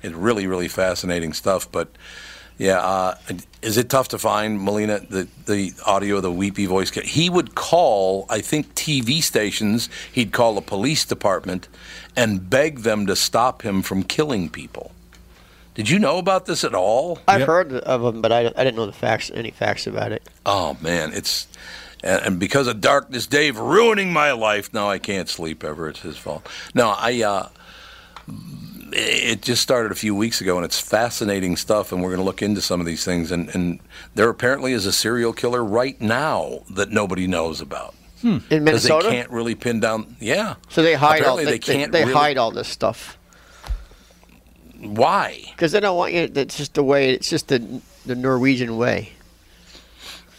[0.03, 1.89] it's really really fascinating stuff but
[2.57, 3.15] yeah uh,
[3.61, 7.53] is it tough to find melina the, the audio of the weepy voice he would
[7.55, 11.67] call i think tv stations he'd call the police department
[12.15, 14.91] and beg them to stop him from killing people
[15.73, 18.75] did you know about this at all I've heard of them, but I, I didn't
[18.75, 20.23] know the facts, any facts about it.
[20.45, 21.47] oh man it's
[22.03, 26.01] and, and because of darkness dave ruining my life now i can't sleep ever it's
[26.01, 27.47] his fault no i uh
[28.91, 31.91] it just started a few weeks ago, and it's fascinating stuff.
[31.91, 33.31] And we're going to look into some of these things.
[33.31, 33.79] And, and
[34.15, 37.93] there apparently is a serial killer right now that nobody knows about.
[38.23, 39.05] In 'Cause Minnesota?
[39.09, 40.15] they can't really pin down.
[40.19, 40.55] Yeah.
[40.69, 41.37] So they hide all.
[41.37, 43.15] They, they can't They, really- hide all this stuff
[44.79, 45.39] Why?
[45.51, 46.27] because they don't want you.
[46.33, 47.11] It's just the way.
[47.11, 49.11] It's just the the Norwegian way.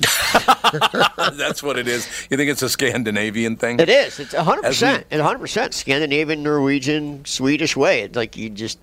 [1.33, 2.07] That's what it is.
[2.31, 3.79] You think it's a Scandinavian thing?
[3.81, 4.19] It is.
[4.21, 5.07] It's hundred As we- percent.
[5.11, 8.01] It's hundred percent Scandinavian, Norwegian, Swedish way.
[8.03, 8.79] It's like you just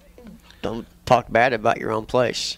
[0.61, 2.57] don't talk bad about your own place.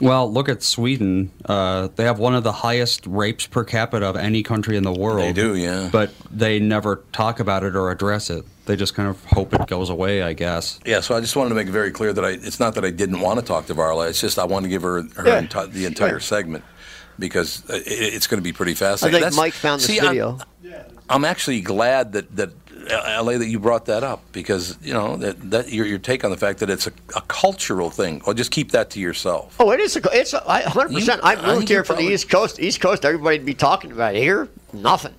[0.00, 1.30] Well, look at Sweden.
[1.44, 4.92] Uh, they have one of the highest rapes per capita of any country in the
[4.92, 5.20] world.
[5.20, 5.90] They do, yeah.
[5.92, 8.46] But they never talk about it or address it.
[8.64, 10.80] They just kind of hope it goes away, I guess.
[10.86, 12.84] Yeah, so I just wanted to make it very clear that I, it's not that
[12.86, 14.08] I didn't want to talk to Varla.
[14.08, 15.42] It's just I want to give her, her Yeah.
[15.42, 16.18] enti- the entire Yeah.
[16.20, 16.64] segment
[17.18, 19.22] because it's going to be pretty I fascinating.
[19.22, 20.38] think Mike found this see, I'm- video.
[21.08, 22.50] I'm actually glad that that
[22.88, 26.30] LA that you brought that up because you know that, that your your take on
[26.30, 28.22] the fact that it's a, a cultural thing.
[28.26, 29.54] Well, just keep that to yourself.
[29.60, 29.96] Oh, it is.
[29.96, 31.20] A, it's a, I- 100%.
[31.22, 32.58] I I moved think here from probably- the East Coast.
[32.58, 34.22] East Coast, everybody'd be talking about it.
[34.22, 35.14] Here, nothing.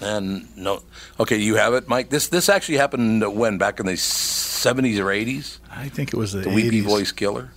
[0.00, 0.82] And no,
[1.18, 2.10] okay, you have it, Mike.
[2.10, 5.58] This this actually happened uh, when back in the 70s or 80s.
[5.72, 7.50] I think it was the, The weepy voice killer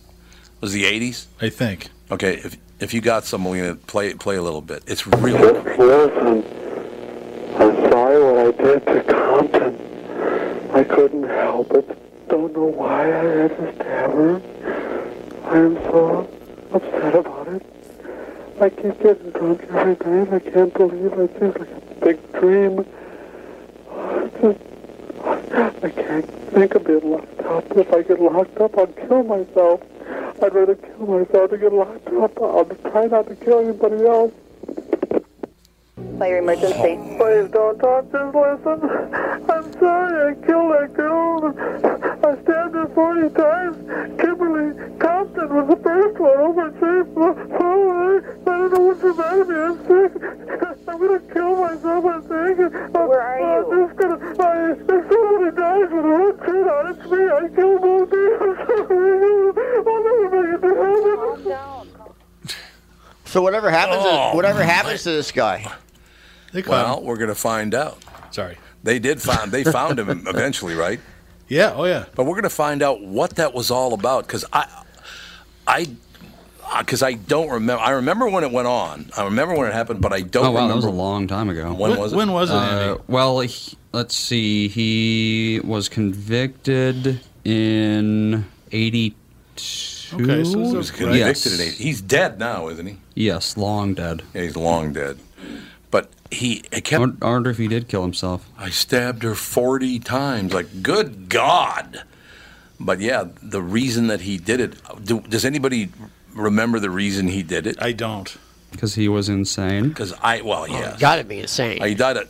[0.62, 1.26] was the 80s.
[1.42, 1.90] I think.
[2.10, 4.82] Okay, if if you got some, we're gonna play play a little bit.
[4.88, 6.42] It's really Listen,
[7.58, 10.72] I'm sorry what I did to Compton.
[10.72, 12.30] I couldn't help it.
[12.30, 14.42] Don't know why I had to stab her.
[15.44, 16.30] I am so
[16.72, 17.66] upset about it.
[18.62, 20.34] I keep getting drunk every night.
[20.34, 21.40] I can't believe it.
[21.40, 22.86] Just like a big dream.
[24.42, 24.60] Just,
[25.84, 27.66] I can't think of being locked up.
[27.76, 29.82] If I get locked up, I'll kill myself.
[30.42, 32.42] I'd rather kill myself than get locked up.
[32.42, 34.34] I'll try not to kill anybody else.
[36.20, 37.00] Fire emergency.
[37.18, 38.90] Please don't talk, just listen.
[39.50, 41.97] I'm sorry I killed that girl.
[42.28, 43.78] I stabbed her 40 times.
[44.20, 48.24] Kimberly Compton was the first one over at Safe Forward.
[48.42, 49.56] I don't know what's the matter with me.
[49.56, 50.12] I'm sick.
[50.90, 52.58] I'm going to kill myself, I think.
[52.94, 53.46] Where are you?
[53.46, 54.44] I'm just going to...
[54.44, 57.22] I, if somebody dies with a red kid on it's me.
[57.28, 58.28] I killed both of you.
[59.88, 62.56] I'll never make it to heaven.
[63.26, 65.70] So whatever happens, Oh, to, whatever my- happens to this guy.
[66.66, 67.04] well.
[67.04, 68.04] We're gonna find out.
[68.32, 71.00] Sorry, they did find they found him eventually, right?
[71.48, 71.74] Yeah.
[71.76, 72.06] Oh yeah.
[72.16, 74.68] But we're gonna find out what that was all about because I,
[75.66, 75.88] I,
[76.80, 77.82] because I don't remember.
[77.82, 79.10] I remember when it went on.
[79.16, 80.46] I remember when it happened, but I don't.
[80.46, 81.74] oh wow, remember that was a long time ago.
[81.74, 82.16] When was it?
[82.16, 84.68] When was it, Uh, well, he, let's see.
[84.68, 89.16] He was convicted in '82.
[90.14, 91.46] Okay, so He was convicted Yes.
[91.54, 91.74] at eight.
[91.74, 92.98] He's dead now, isn't he?
[93.16, 94.22] Yes, long dead.
[94.34, 95.18] Yeah, he's long dead.
[95.90, 97.04] But he it I kept.
[97.22, 98.50] I wonder if he did kill himself.
[98.58, 100.54] I stabbed her forty times.
[100.54, 102.04] Like, good God!
[102.80, 104.76] But yeah, the reason that he did it.
[105.04, 105.90] Do, does anybody
[106.34, 107.78] remember the reason he did it?
[107.82, 108.38] I don't.
[108.72, 109.88] Because he was insane.
[109.90, 111.82] Because I well, yeah, Got to be insane.
[111.82, 112.28] he died at.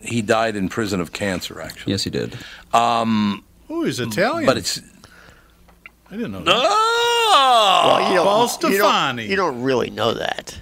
[0.00, 1.92] He died in prison of cancer, actually.
[1.92, 2.36] Yes, he did.
[2.72, 4.46] Um, Oh, he's Italian.
[4.46, 4.80] but it's
[6.08, 6.54] I didn't know that.
[6.54, 9.26] oh, well, you don't, Paul you don't, Stephani.
[9.26, 10.56] you don't really know that.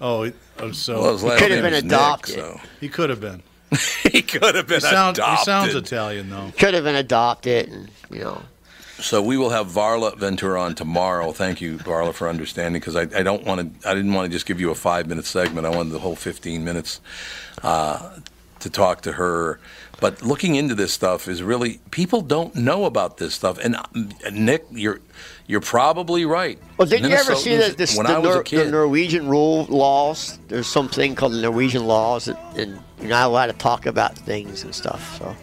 [0.00, 0.30] Oh,
[0.62, 2.34] it- oh, so well, his last could have name been is Nick, adopted.
[2.34, 3.42] so he could have been.
[4.10, 5.44] he could have been He, sound, he adopted.
[5.44, 6.52] sounds Italian though.
[6.58, 8.42] Could have been adopted, and you know.
[8.98, 11.32] So we will have Varla Ventura on tomorrow.
[11.32, 12.80] Thank you, Varla, for understanding.
[12.80, 13.88] Because I, I don't want to.
[13.88, 15.66] I didn't want to just give you a five minute segment.
[15.66, 17.00] I wanted the whole fifteen minutes
[17.62, 18.18] uh,
[18.58, 19.58] to talk to her.
[20.00, 23.58] But looking into this stuff is really people don't know about this stuff.
[23.58, 23.82] And uh,
[24.32, 25.00] Nick, you're
[25.50, 26.58] you're probably right.
[26.76, 28.66] Well, did you ever see that this, when the, I was Nor- a kid?
[28.68, 30.38] the Norwegian rule laws?
[30.46, 34.62] There's something called the Norwegian laws, that, and you're not allowed to talk about things
[34.62, 35.18] and stuff.
[35.18, 35.36] So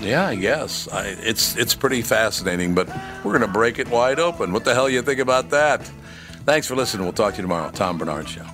[0.00, 2.74] Yeah, I guess I, it's it's pretty fascinating.
[2.74, 2.88] But
[3.22, 4.52] we're going to break it wide open.
[4.52, 5.82] What the hell you think about that?
[6.46, 7.04] Thanks for listening.
[7.04, 7.70] We'll talk to you tomorrow.
[7.70, 8.46] Tom Barnard Show.